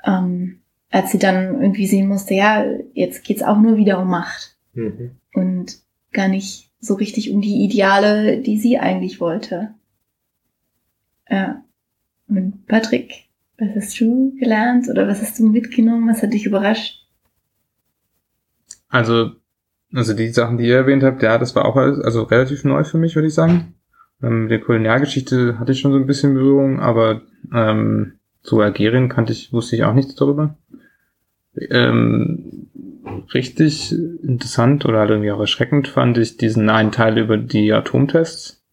[0.06, 0.60] ähm,
[0.96, 5.12] als sie dann irgendwie sehen musste, ja, jetzt geht's auch nur wieder um Macht Mhm.
[5.34, 5.80] und
[6.14, 9.74] gar nicht so richtig um die Ideale, die sie eigentlich wollte.
[11.30, 11.66] Ja.
[12.30, 13.26] Und Patrick,
[13.58, 16.08] was hast du gelernt oder was hast du mitgenommen?
[16.08, 17.06] Was hat dich überrascht?
[18.88, 19.32] Also,
[19.94, 22.86] also die Sachen, die ihr erwähnt habt, ja, das war auch alles, also relativ neu
[22.86, 23.74] für mich, würde ich sagen.
[24.24, 27.22] Ähm, mit der Kolonialgeschichte hatte ich schon so ein bisschen Berührung, aber
[27.54, 28.14] ähm,
[28.46, 30.56] zu Algerien kannte ich, wusste ich auch nichts darüber.
[31.72, 32.68] Ähm,
[33.34, 38.64] richtig interessant oder halt irgendwie auch erschreckend fand ich diesen einen Teil über die Atomtests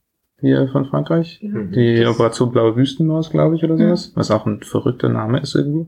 [0.40, 1.40] hier von Frankreich.
[1.42, 1.72] Mhm.
[1.72, 4.12] Die Operation Blaue Wüstenmaus, glaube ich, oder sowas.
[4.16, 5.86] Was auch ein verrückter Name ist irgendwie.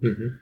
[0.00, 0.38] Mhm.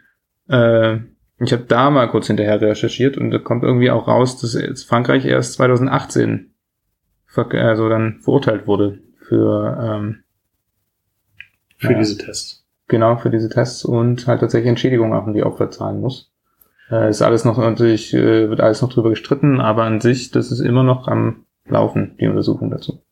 [0.48, 0.98] Äh,
[1.38, 4.84] ich habe da mal kurz hinterher recherchiert und da kommt irgendwie auch raus, dass jetzt
[4.88, 6.54] Frankreich erst 2018
[7.26, 8.98] ver also dann verurteilt wurde
[9.28, 10.22] für ähm,
[11.78, 11.98] Für Ja.
[11.98, 12.61] diese Tests.
[12.92, 16.32] Genau für diese Tests und halt tatsächlich Entschädigung auch an die Opfer zahlen muss.
[16.90, 20.52] Äh, ist alles noch natürlich äh, wird alles noch drüber gestritten, aber an sich das
[20.52, 23.02] ist immer noch am Laufen die Untersuchung dazu.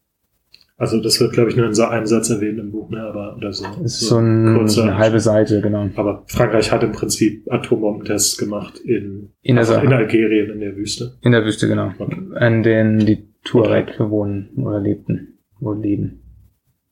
[0.77, 3.03] Also das wird, glaube ich, nur in so einem Satz erwähnt im Buch, ne?
[3.03, 3.67] Aber oder so.
[3.85, 5.91] Ist so ein, kurzer- eine halbe Seite, genau.
[5.97, 9.93] Aber Frankreich hat im Prinzip Atombombentests gemacht in, In der in.
[9.93, 11.19] Algerien in der Wüste.
[11.21, 11.93] In der Wüste, genau.
[11.99, 12.17] Okay.
[12.35, 15.39] An denen die Tuareg wohnen oder lebten.
[15.61, 16.23] Oder leben.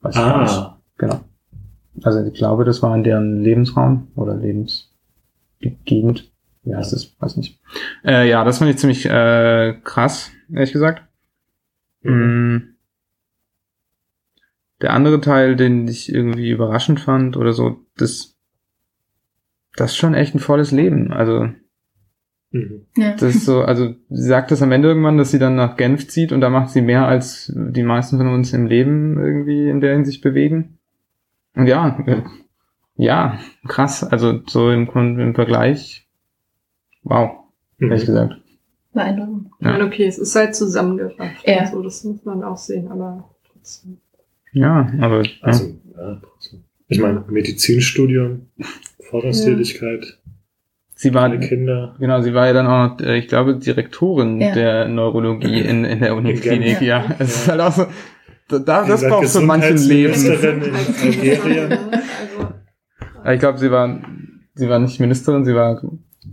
[0.03, 0.17] Weiß.
[0.19, 1.21] Ah, Genau.
[2.03, 6.31] Also ich glaube, das war in deren Lebensraum oder Lebensgegend.
[6.63, 7.15] Wie heißt das?
[7.21, 7.61] Weiß nicht.
[8.05, 11.03] Äh, ja, das fand ich ziemlich äh, krass, ehrlich gesagt.
[12.03, 12.13] mhm.
[12.13, 12.75] Mm.
[14.81, 18.37] Der andere Teil, den ich irgendwie überraschend fand oder so, das,
[19.75, 21.13] das ist schon echt ein volles Leben.
[21.13, 21.49] Also
[22.51, 22.87] Mhm.
[22.97, 23.13] Ja.
[23.13, 26.09] das ist so, also sie sagt das am Ende irgendwann, dass sie dann nach Genf
[26.09, 29.81] zieht und da macht sie mehr als die meisten von uns im Leben irgendwie in
[29.81, 30.78] der Hinsicht bewegen.
[31.65, 32.23] Ja, äh,
[32.97, 34.05] ja, krass.
[34.05, 34.89] Also so im,
[35.19, 36.07] im Vergleich,
[37.03, 37.31] wow,
[37.81, 38.07] ehrlich Mhm.
[38.07, 38.35] gesagt.
[38.93, 39.47] Beeindruckend.
[39.61, 41.47] Ich meine, okay, es ist halt zusammengefasst.
[41.47, 41.59] Ja.
[41.59, 43.99] Also, das muss man auch sehen, aber trotzdem.
[44.53, 45.31] Ja, aber ja.
[45.43, 46.65] Also, ja, trotzdem.
[46.89, 48.49] ich meine, Medizinstudium,
[49.11, 50.19] Forderungstätigkeit,
[50.95, 51.95] sie war alle Kinder.
[52.01, 54.53] Genau, sie war ja dann auch noch, äh, ich glaube, Direktorin Ja.
[54.55, 57.05] der Neurologie in, in der Uniklinik, ja.
[57.19, 57.87] Es ist halt auch so,
[58.49, 60.13] da, da- das braucht so manchen Leben.
[60.13, 60.75] Gesundheitsministerin in
[61.45, 61.73] Algerien.
[61.73, 62.49] Also,
[63.23, 64.01] Aber Ich glaube, sie war,
[64.55, 65.81] sie war nicht Ministerin, sie war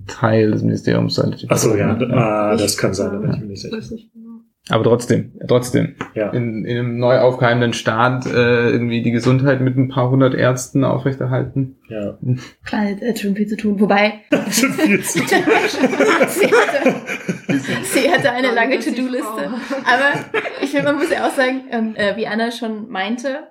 [0.07, 1.20] Teil des Ministeriums.
[1.49, 4.07] Achso, ja, ah, das kann sein, da bin ich mir nicht sicher.
[4.70, 5.95] Aber trotzdem, trotzdem.
[6.16, 6.32] Ja.
[6.32, 10.84] In, in einem neu aufkeimenden Staat äh, irgendwie die Gesundheit mit ein paar hundert Ärzten
[10.84, 11.78] aufrechterhalten.
[11.88, 12.18] Ja.
[12.63, 13.80] Klar, hat hat schon viel zu tun.
[13.80, 15.28] Wobei, Schon viel zu tun.
[16.28, 16.95] sie, hatte,
[17.84, 19.53] sie hatte eine lange To-Do-Liste.
[19.86, 23.43] Aber ich finde, man muss ja auch sagen, ähm, äh, wie Anna schon meinte,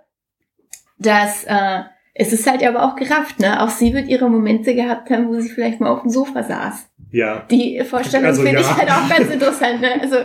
[0.99, 1.83] dass äh,
[2.15, 3.63] es ist halt aber auch gerafft, ne?
[3.63, 6.89] Auch sie wird ihre Momente gehabt haben, wo sie vielleicht mal auf dem Sofa saß.
[7.11, 7.45] Ja.
[7.51, 8.67] Die Vorstellung Also, finde ja.
[8.67, 10.01] ich halt auch ganz interessant, ne?
[10.01, 10.17] Also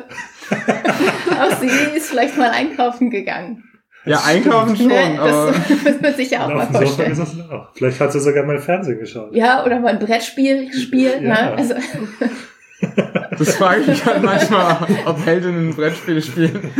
[1.41, 3.63] auch sie ist vielleicht mal einkaufen gegangen.
[4.05, 5.19] Ja, einkaufen schon, ne?
[5.19, 7.19] aber Das muss man sich ja auch mal vorstellen.
[7.51, 7.67] auch.
[7.75, 9.35] Vielleicht hat sie sogar mal Fernsehen geschaut.
[9.35, 11.27] Ja, oder mal ein Brettspiel gespielt, Ja.
[11.51, 11.53] ne?
[11.57, 11.73] Also
[13.37, 16.71] das frage ich mich halt manchmal, ob Heldinnen Brettspiele spielen.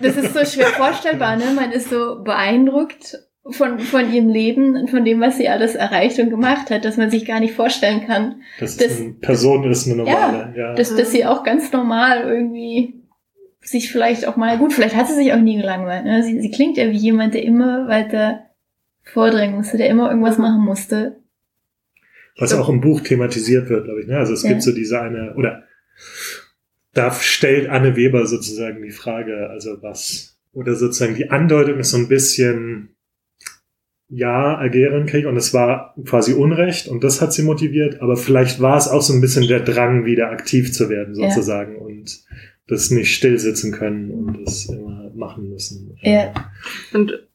[0.00, 1.46] das ist so schwer vorstellbar, ne?
[1.54, 3.18] Man ist so beeindruckt
[3.50, 6.96] von, von ihrem Leben und von dem, was sie alles erreicht und gemacht hat, dass
[6.96, 10.54] man sich gar nicht vorstellen kann, Dass Das- es eine Person ist, eine normale.
[10.56, 10.74] Ja.
[10.74, 12.94] dass, dass sie auch ganz normal irgendwie
[13.60, 16.04] sich vielleicht auch mal, gut, vielleicht hat sie sich auch nie gelangweilt.
[16.04, 16.22] Ne?
[16.22, 18.40] Sie, sie klingt ja wie jemand, der immer weiter
[19.02, 21.16] vordringen musste, der immer irgendwas machen musste.
[22.38, 24.06] Was auch im Buch thematisiert wird, glaube ich.
[24.06, 24.16] Ne?
[24.16, 24.50] Also es Ja.
[24.50, 25.64] gibt so diese eine, oder
[26.94, 31.96] da stellt Anne Weber sozusagen die Frage, also was, oder sozusagen die Andeutung ist so
[31.96, 32.94] ein bisschen,
[34.08, 38.76] ja, Algerienkrieg und es war quasi Unrecht und das hat sie motiviert, aber vielleicht war
[38.78, 41.28] es auch so ein bisschen der Drang, wieder aktiv zu werden Ja.
[41.30, 42.20] sozusagen und
[42.68, 45.96] das nicht still sitzen können und das immer machen müssen.
[46.02, 46.32] Ja.
[46.92, 47.26] Und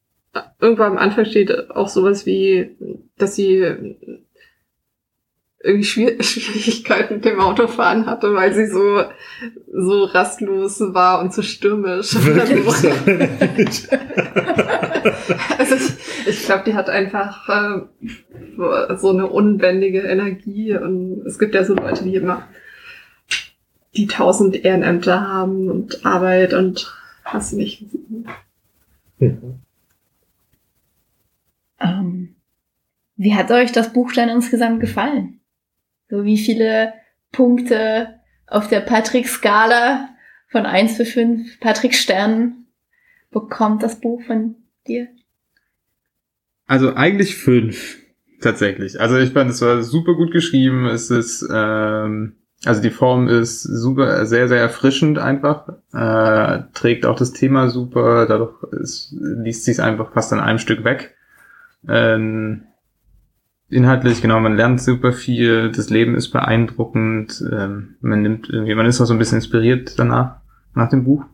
[0.62, 2.72] irgendwo am Anfang steht auch sowas wie,
[3.18, 3.96] dass sie
[5.66, 9.04] irgendwie Schwier Schwierigkeiten mit dem Autofahren hatte, weil sie so,
[9.72, 12.14] so rastlos war und so stürmisch.
[12.26, 13.88] Wirklich?
[15.58, 17.82] Also ich, ich glaube, die hat einfach äh,
[18.58, 22.48] so- so eine unbändige Energie und es gibt ja so Leute, die immer
[23.96, 26.92] die tausend Ehrenämter haben und Arbeit und
[27.24, 27.86] hast du nicht.
[29.20, 29.60] Mhm.
[31.80, 32.36] Ähm,
[33.16, 35.40] wie hat euch das Buch dann insgesamt gefallen?
[36.10, 36.94] So wie viele
[37.32, 40.10] Punkte auf der Patrick-Skala
[40.48, 42.68] von 1 bis 5 Patrick-Sternen
[43.32, 44.56] bekommt das Buch von
[44.88, 45.08] dir?
[46.66, 47.98] Also eigentlich fünf,
[48.42, 49.00] tatsächlich.
[49.00, 50.86] Also ich fand, es war super gut geschrieben.
[50.86, 55.70] Es ist, ähm, also die Form ist super, sehr, sehr erfrischend einfach.
[55.94, 58.26] Äh, trägt auch das Thema super.
[58.26, 61.16] Dadurch ist, liest sich einfach fast an einem Stück weg.
[61.88, 62.64] Ähm,
[63.70, 65.72] inhaltlich, genau, man lernt super viel.
[65.72, 67.44] Das Leben ist beeindruckend.
[67.52, 70.38] Ähm, man nimmt irgendwie, man ist auch so ein bisschen inspiriert danach,
[70.74, 71.26] nach dem Buch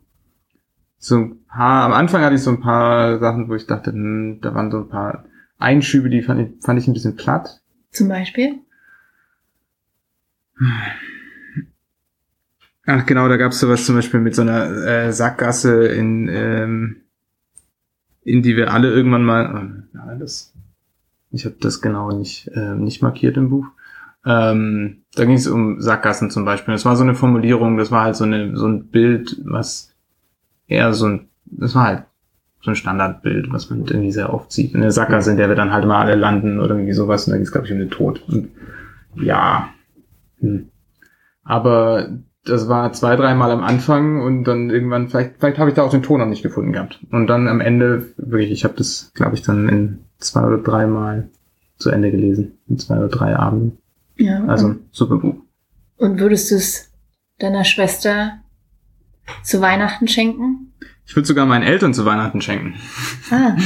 [0.99, 4.39] so ein paar, am Anfang hatte ich so ein paar Sachen, wo ich dachte, hm,
[4.41, 5.25] da waren so ein paar
[5.57, 7.61] Einschübe, die fand ich, fand ich ein bisschen platt.
[7.91, 8.59] Zum Beispiel?
[12.91, 16.95] Ach genau, da gab es sowas zum Beispiel mit so einer äh, Sackgasse, in, ähm,
[18.23, 20.55] in die wir alle irgendwann mal, äh, das,
[21.29, 23.67] ich habe das genau nicht, äh, nicht markiert im Buch.
[24.25, 26.73] Ähm, da ging es um Sackgassen zum Beispiel.
[26.73, 29.93] Das war so eine Formulierung, das war halt so, eine, so ein Bild, was
[30.65, 32.03] eher so ein, das war halt
[32.63, 34.73] so ein Standardbild, was man irgendwie sehr oft sieht.
[34.73, 37.27] In der Sackgasse, in der wir dann halt mal alle landen oder irgendwie sowas.
[37.27, 38.23] Und da ging es, glaube ich, um den Tod.
[38.27, 38.49] Und
[39.13, 39.69] ja.
[40.39, 40.69] Hm.
[41.43, 42.09] Aber
[42.49, 45.91] das war zwei, dreimal am Anfang und dann irgendwann, vielleicht, vielleicht habe ich da auch
[45.91, 46.99] den Ton noch nicht gefunden gehabt.
[47.11, 51.29] Und dann am Ende, wirklich, ich habe das, glaube ich, dann in zwei oder dreimal
[51.77, 52.57] zu Ende gelesen.
[52.67, 53.77] In zwei oder drei Abenden.
[54.17, 54.43] Ja.
[54.45, 55.35] Also super Buch.
[55.97, 56.91] und würdest du es
[57.39, 58.39] deiner Schwester
[59.43, 60.73] zu Weihnachten schenken?
[61.05, 62.75] Ich würde sogar meinen Eltern zu Weihnachten schenken.
[63.31, 63.55] Ah.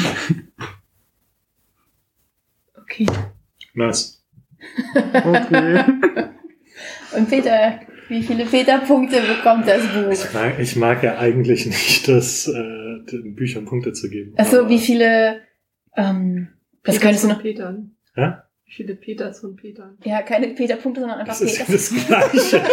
[2.75, 3.07] Okay.
[3.73, 4.21] Nice.
[4.95, 5.84] Okay.
[7.15, 7.79] Und Peter,
[8.10, 10.12] wie viele Peter-Punkte bekommt das Buch?
[10.12, 12.54] Ich mag, ich mag ja eigentlich nicht, das äh,
[13.12, 14.34] den Büchern Punkte zu geben.
[14.38, 15.41] Achso, Aber- wie viele,
[15.95, 16.49] ähm,
[16.84, 17.41] was Peters könntest du noch?
[17.41, 17.91] Petern.
[18.16, 18.43] Ja?
[18.66, 19.97] Wie viele Peters von Petern?
[20.04, 21.74] Ja, keine Peter-Punkte, sondern einfach Das ist Peter.
[21.74, 22.62] das Gleiche.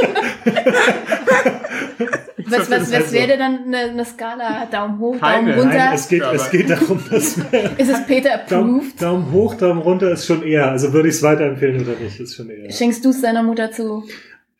[2.46, 4.66] Was, was, was Also- wäre denn eine, eine Skala?
[4.66, 5.76] Daumen hoch, Keine, Daumen runter?
[5.78, 7.36] Nein, es geht, es geht darum, dass
[7.78, 9.02] ist es Peter Daumen, approved?
[9.02, 10.68] Daumen hoch, Daumen runter ist schon eher.
[10.70, 12.68] Also würde ich es weiterempfehlen oder nicht, ist schon eher.
[12.72, 14.04] Schenkst du es deiner Mutter zu?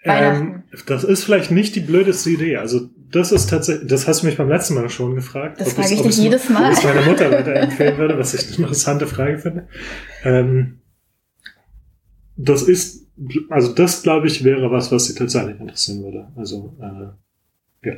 [0.02, 2.56] Ähm, das ist vielleicht nicht die blödeste Idee.
[2.56, 5.60] Also das ist tatsächlich, das hast du mich beim letzten Mal schon gefragt.
[5.60, 6.72] Das frage ich dich jedes Mal.
[6.72, 9.68] Ob ich meiner Mutter weiterempfehlen würde, was ich eine interessante Frage finde.
[10.24, 10.78] Ähm,
[12.36, 13.08] das ist,
[13.50, 16.28] also das glaube ich wäre was, was sie tatsächlich interessieren würde.
[16.36, 17.94] Also äh, ja,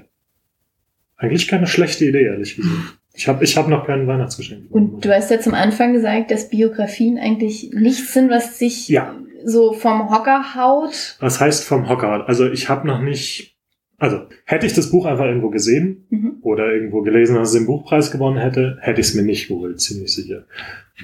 [1.17, 2.99] eigentlich keine schlechte Idee, ehrlich gesagt.
[3.15, 4.71] Ich habe ich hab noch kein Weihnachtsgeschenk.
[4.71, 9.15] Und du hast ja zum Anfang gesagt, dass Biografien eigentlich nichts sind, was sich Ja.
[9.45, 11.17] So vom Hocker haut.
[11.21, 12.29] Was heißt vom Hocker?
[12.29, 13.57] Also ich habe noch nicht,
[13.99, 16.39] also hätte ich das Buch einfach irgendwo gesehen Mhm.
[16.43, 19.81] oder irgendwo gelesen, dass es den Buchpreis gewonnen hätte, hätte ich es mir nicht geholt,
[19.81, 20.45] ziemlich sicher.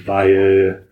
[0.04, 0.86] Weil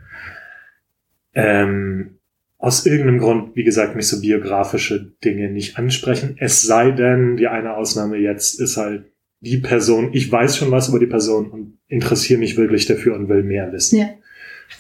[1.35, 2.19] ähm,
[2.59, 6.37] aus irgendeinem Grund, wie gesagt, mich so biografische Dinge nicht ansprechen.
[6.39, 9.05] Es sei denn, die eine Ausnahme jetzt ist halt
[9.41, 13.29] die Person, ich weiß schon was über die Person und interessiere mich wirklich dafür und
[13.29, 13.99] will mehr wissen.
[13.99, 14.09] Ja.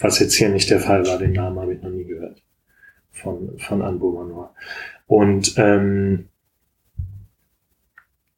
[0.00, 2.42] Was jetzt hier nicht der Fall war, den Namen habe ich noch nie gehört.
[3.22, 4.54] Von, von Anne Beaumanoir.
[5.06, 6.26] Und ähm,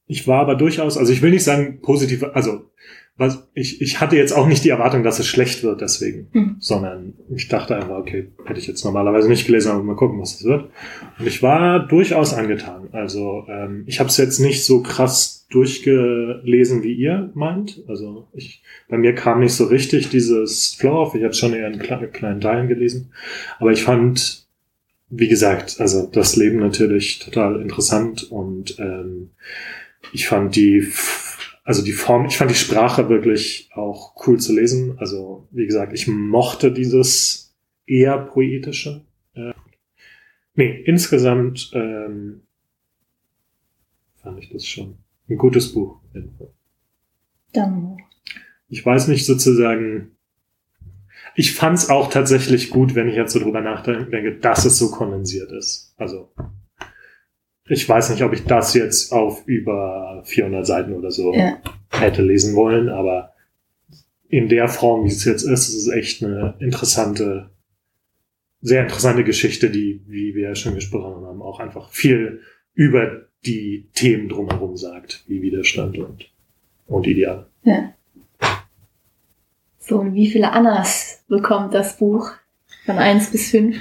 [0.06, 2.70] ich war aber durchaus, also ich will nicht sagen positiv, also
[3.16, 6.56] was, ich, ich hatte jetzt auch nicht die Erwartung, dass es schlecht wird deswegen, Mhm.
[6.60, 10.36] sondern ich dachte einfach, okay, hätte ich jetzt normalerweise nicht gelesen, aber mal gucken, was
[10.36, 10.70] es wird.
[11.18, 12.88] Und ich war durchaus angetan.
[12.92, 17.82] Also ähm, ich habe es jetzt nicht so krass durchgelesen, wie ihr meint.
[17.88, 21.14] Also ich, bei mir kam nicht so richtig dieses Flow auf.
[21.16, 23.10] Ich habe schon eher in kle kleinen Teilen gelesen.
[23.58, 24.46] Aber ich fand,
[25.10, 29.30] wie gesagt, also das Leben natürlich total interessant und ähm,
[30.12, 30.86] ich fand die,
[31.64, 34.98] also die Form, ich fand die Sprache wirklich auch cool zu lesen.
[34.98, 37.54] Also wie gesagt, ich mochte dieses
[37.86, 39.04] eher poetische.
[39.34, 39.52] Äh,
[40.54, 42.42] nee, insgesamt ähm,
[44.16, 44.98] fand ich das schon
[45.28, 46.00] ein gutes Buch.
[47.88, 47.98] hoch.
[48.68, 50.17] Ich weiß nicht sozusagen.
[51.38, 55.52] Ich fand's auch tatsächlich gut, wenn ich jetzt so drüber nachdenke, dass es so kondensiert
[55.52, 55.94] ist.
[55.96, 56.32] Also
[57.68, 61.62] ich weiß nicht, ob ich das jetzt auf über 400 Seiten oder so Ja.
[61.90, 63.34] hätte lesen wollen, aber
[64.28, 67.50] in der Form, wie es jetzt ist, ist es echt eine interessante,
[68.60, 72.40] sehr interessante Geschichte, die, wie wir ja schon gesprochen haben, auch einfach viel
[72.74, 76.32] über die Themen drumherum sagt, wie Widerstand und,
[76.88, 77.46] und Ideal.
[77.62, 77.94] Ja.
[79.88, 82.30] So, und wie viele Annas bekommt das Buch?
[82.84, 83.76] Von eins bis fünf?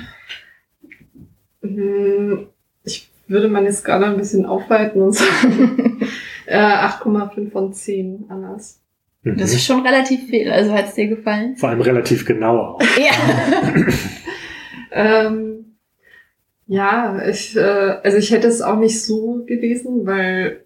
[1.62, 2.48] Hm,
[2.84, 6.00] Ich würde meine Skala ein bisschen aufweiten und sagen
[6.46, 8.80] äh, 8,5 von 10 Annas.
[9.24, 9.38] Mhm.
[9.38, 10.50] Das ist schon relativ viel.
[10.50, 11.58] Also hat es dir gefallen?
[11.58, 12.82] Vor allem relativ genau auch.
[12.98, 13.74] Ja.
[14.90, 15.76] Ähm,
[16.66, 20.64] ja, ich, äh, also ich hätte es auch nicht so gelesen, weil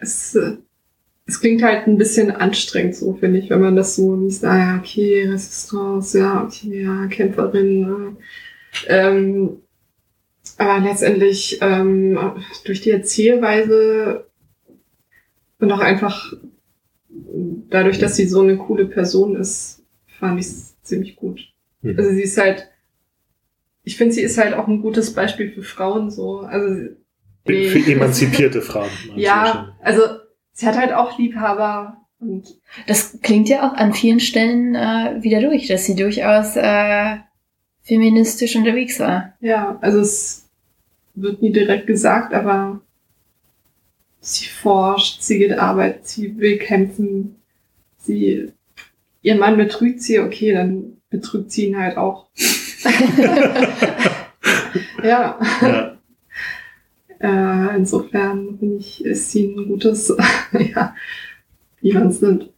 [0.00, 0.58] es, äh,
[1.26, 4.44] es klingt halt ein bisschen anstrengend so, finde ich, wenn man das so liest.
[4.44, 8.16] Ah ja, okay, Resistance, ja, okay, ja, Kämpferin.
[8.86, 9.58] Äh, ähm,
[10.56, 12.18] aber letztendlich ähm,
[12.64, 14.26] durch die Erzählweise
[15.58, 16.32] und auch einfach
[17.70, 21.40] dadurch, dass sie so eine coole Person ist, fand ich es ziemlich gut.
[21.82, 21.98] Mhm.
[21.98, 22.68] Also sie ist halt,
[23.82, 26.40] ich finde, sie ist halt auch ein gutes Beispiel für Frauen so.
[26.40, 26.90] Also
[27.46, 27.68] nee.
[27.68, 28.90] Für emanzipierte Frauen.
[29.16, 30.02] ja, also
[30.56, 35.42] sie hat halt auch Liebhaber und Das klingt ja auch an vielen Stellen äh, wieder
[35.42, 37.18] durch, dass sie durchaus äh,
[37.82, 39.34] feministisch unterwegs war.
[39.40, 40.48] ja, also es
[41.14, 42.80] wird nie direkt gesagt, aber
[44.20, 47.36] sie forscht, sie geht arbeiten, sie will kämpfen,
[47.98, 48.52] sie
[49.22, 52.26] ihr Mann betrügt sie, okay, dann betrügt sie ihn halt auch.
[55.02, 55.38] ja.
[55.62, 55.95] Ja.
[57.20, 60.14] Äh, insofern finde ich, ist sie ein gutes,
[60.74, 60.94] ja,
[61.80, 62.50] wie man es nimmt.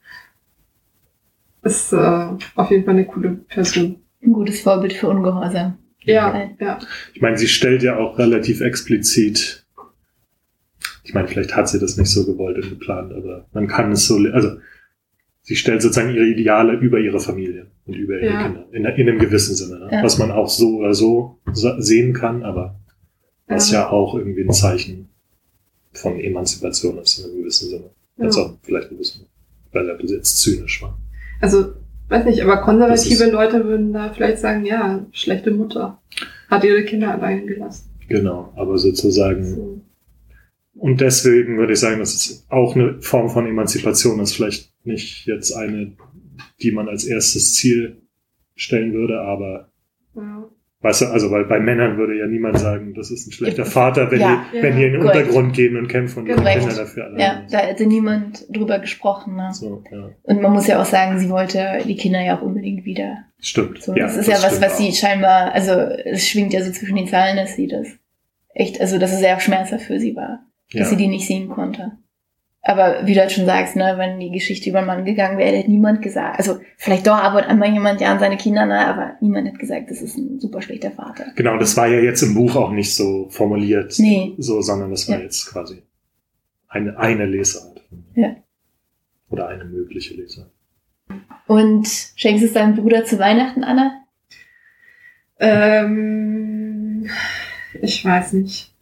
[1.63, 3.97] Ist äh, auf jeden Fall eine coole Person.
[4.23, 5.79] Ein gutes Vorbild für Ungehorsam.
[6.03, 6.79] Ja, ja.
[7.15, 9.67] Ich meine, sie stellt ja auch relativ explizit
[11.09, 14.07] ich meine, vielleicht hat sie das nicht so gewollt und geplant, aber man kann es
[14.07, 14.59] so, also
[15.41, 18.43] sie stellt sozusagen ihre Ideale über ihre Familie und über ihre Ja.
[18.43, 19.89] Kinder, in, in einem gewissen Sinne, ne?
[19.91, 20.03] Ja.
[20.03, 21.39] was man auch so oder so
[21.79, 22.79] sehen kann, aber
[23.49, 25.09] was ja auch irgendwie ein Zeichen
[25.93, 27.91] von Emanzipation ist in einem gewissen Sinne.
[28.17, 28.25] Ja.
[28.27, 29.27] Also vielleicht ein bisschen,
[29.73, 30.99] weil er das jetzt zynisch war.
[31.41, 31.73] Also,
[32.09, 36.01] weiß nicht, aber konservative Leute würden da vielleicht sagen, ja, schlechte Mutter.
[36.49, 37.91] Hat ihre Kinder allein gelassen.
[38.09, 39.81] Genau, aber sozusagen So.
[40.75, 44.35] Und deswegen würde ich sagen, dass es auch eine Form von Emanzipation ist.
[44.35, 45.93] Vielleicht nicht jetzt eine,
[46.63, 48.03] die man als erstes Ziel
[48.55, 49.69] stellen würde, aber
[50.15, 50.49] Ja.
[50.81, 54.11] Weißt du, also weil bei Männern würde ja niemand sagen, das ist ein schlechter Vater,
[54.11, 54.45] wenn, Ja.
[54.53, 55.03] die, wenn die in den.
[55.03, 56.43] Untergrund gehen und kämpfen und ihre.
[56.43, 57.23] Kinder dafür alleine.
[57.23, 59.37] Ja, da hätte niemand drüber gesprochen.
[59.37, 59.51] Ne?
[59.53, 60.11] so, ja.
[60.23, 63.25] Und man muss ja auch sagen, sie wollte die Kinder ja auch unbedingt wieder.
[63.41, 63.83] Stimmt.
[63.83, 64.95] So, ja, das ist ja was, was sie auch.
[64.95, 67.87] scheinbar, also es schwingt ja so zwischen den Zahlen, dass sie das
[68.55, 70.41] echt, also dass es sehr schmerzhaft für sie war,
[70.73, 70.87] dass ja.
[70.87, 71.93] sie die nicht sehen konnte.
[72.69, 75.57] Aber wie du halt schon sagst, ne, wenn die Geschichte über einen Mann gegangen wäre,
[75.57, 78.67] hätte niemand gesagt, also vielleicht doch ab und an mal jemand ja an seine Kinder,
[78.67, 81.25] ne, aber niemand hat gesagt, das ist ein super schlechter Vater.
[81.35, 84.35] Genau, das war ja jetzt im Buch auch nicht so formuliert, Nee.
[84.37, 85.23] so, sondern das war Ja.
[85.25, 85.83] jetzt quasi
[86.69, 87.81] eine, eine Lesart.
[88.15, 88.37] Ja.
[89.31, 90.51] Oder eine mögliche Lesart.
[91.47, 94.03] Und schenkst es deinem Bruder zu Weihnachten, Anna?
[95.39, 97.09] Ähm,
[97.81, 98.75] ich weiß nicht.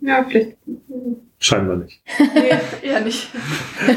[0.00, 0.56] Ja, vielleicht.
[1.38, 2.02] Scheinbar nicht.
[2.34, 3.28] Nee, eher nicht.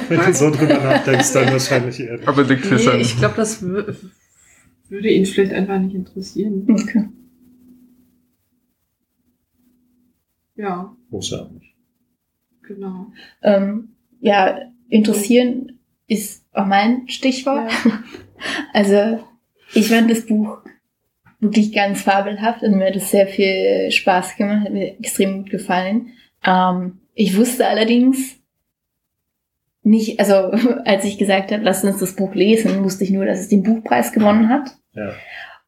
[0.10, 2.20] Wenn du so drüber nachdenkst, dann wahrscheinlich eher.
[2.28, 3.00] Aber liegt Nee, an.
[3.00, 3.96] ich glaube, das wü-
[4.90, 6.68] würde ihn vielleicht einfach nicht interessieren.
[6.70, 7.08] Okay.
[10.56, 11.74] Ja, Muss ja auch nicht.
[12.64, 13.08] genau.
[13.42, 14.60] Ähm, ja,
[14.90, 17.72] interessieren ist auch mein Stichwort.
[18.74, 19.22] Also,
[19.74, 20.60] ich fand das Buch
[21.42, 25.50] wirklich ganz fabelhaft und mir hat es sehr viel Spaß gemacht, hat mir extrem gut
[25.50, 26.14] gefallen.
[26.46, 28.38] Ähm, ich wusste allerdings
[29.84, 30.34] nicht, also
[30.86, 33.64] als ich gesagt habe, lass uns das Buch lesen, wusste ich nur, dass es den
[33.64, 35.12] Buchpreis gewonnen hat Ja.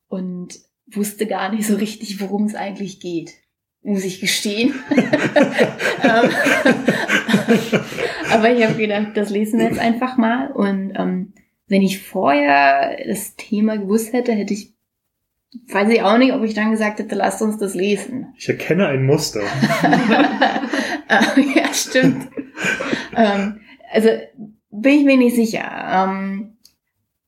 [0.07, 3.31] und wusste gar nicht so richtig, worum es eigentlich geht.
[3.83, 4.73] Muss ich gestehen.
[6.03, 6.31] Ähm,
[8.31, 10.51] Aber ich habe gedacht, das lesen wir jetzt einfach mal.
[10.51, 11.33] Und ähm,
[11.67, 14.73] wenn ich vorher das Thema gewusst hätte, hätte ich,
[15.67, 18.33] weiß ich auch nicht, ob ich dann gesagt hätte, lasst uns das lesen.
[18.37, 19.41] Ich erkenne ein Muster.
[21.07, 22.29] Äh, ja, stimmt.
[23.15, 23.59] ähm,
[23.91, 24.09] also
[24.71, 25.69] bin ich mir nicht sicher.
[25.91, 26.57] Ähm,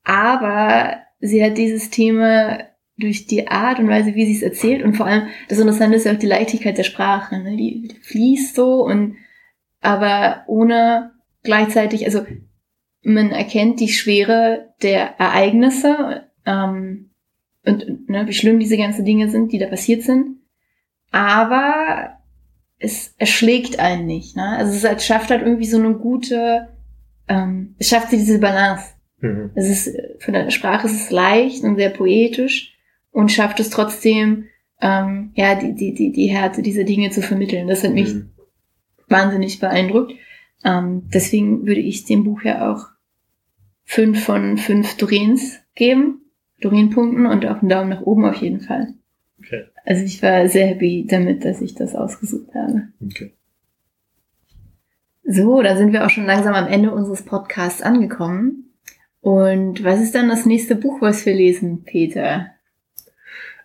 [0.04, 2.60] aber sie hat dieses Thema
[2.96, 6.06] durch die Art und Weise, wie sie es erzählt und vor allem das Interessante ist
[6.06, 7.38] ja auch die Leichtigkeit der Sprache.
[7.40, 7.56] Ne?
[7.56, 9.16] Die, die fließt so und
[9.80, 11.12] aber ohne
[11.42, 12.24] gleichzeitig, also
[13.02, 17.10] man erkennt die Schwere der Ereignisse ähm,
[17.64, 20.36] und, ne, wie schlimm diese ganzen Dinge sind, die da passiert sind.
[21.10, 22.18] Aber
[22.78, 24.36] es erschlägt einen nicht.
[24.36, 24.56] Ne?
[24.58, 26.68] Also es, es schafft halt irgendwie so eine gute,
[27.28, 28.84] ähm, es schafft diese Balance.
[29.20, 29.50] Mhm.
[29.54, 32.74] Es ist von der Sprache ist es leicht und sehr poetisch
[33.12, 34.44] und schafft es trotzdem,
[34.80, 37.68] ähm, ja, die, die, die, die Härte dieser Dinge zu vermitteln.
[37.68, 38.30] Das hat mich Mhm.
[39.08, 40.12] wahnsinnig beeindruckt.
[40.64, 42.86] Ähm, deswegen würde ich dem Buch ja auch
[43.84, 46.22] fünf von fünf Dorins geben,
[46.60, 48.94] Dorin-Punkten und auch einen Daumen nach oben auf jeden Fall.
[49.38, 49.64] Okay.
[49.84, 52.88] Also ich war sehr happy damit, dass ich das ausgesucht habe.
[53.04, 53.32] Okay.
[55.24, 58.74] So, da sind wir auch schon langsam am Ende unseres Podcasts angekommen.
[59.20, 62.50] Und was ist dann das nächste Buch, was wir lesen, Peter?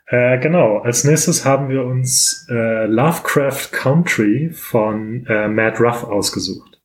[0.08, 6.82] Äh, genau, als nächstes haben wir uns äh, Lovecraft Country von äh, Matt Ruff ausgesucht.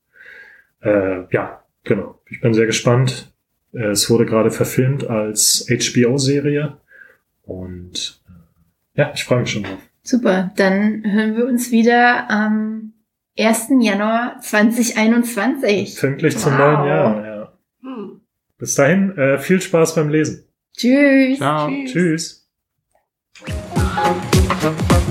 [0.83, 2.21] Äh, ja, genau.
[2.29, 3.34] Ich bin sehr gespannt.
[3.75, 6.77] Äh, es wurde gerade verfilmt als HBO-Serie.
[7.43, 9.79] Und äh, ja, ich freue mich schon drauf.
[10.03, 12.93] Super, dann hören wir uns wieder am
[13.39, 13.69] 1.
[13.81, 15.97] Januar 2021.
[15.99, 16.59] Pünktlich zum Wow.
[16.59, 17.27] neuen Jahr.
[17.27, 17.53] Ja.
[17.83, 18.21] Hm.
[18.59, 20.45] Bis dahin, äh, viel Spaß beim Lesen.
[20.77, 21.39] Tschüss.
[21.39, 21.69] Ciao.
[21.87, 22.49] Tschüss.
[23.35, 25.04] Tschüss.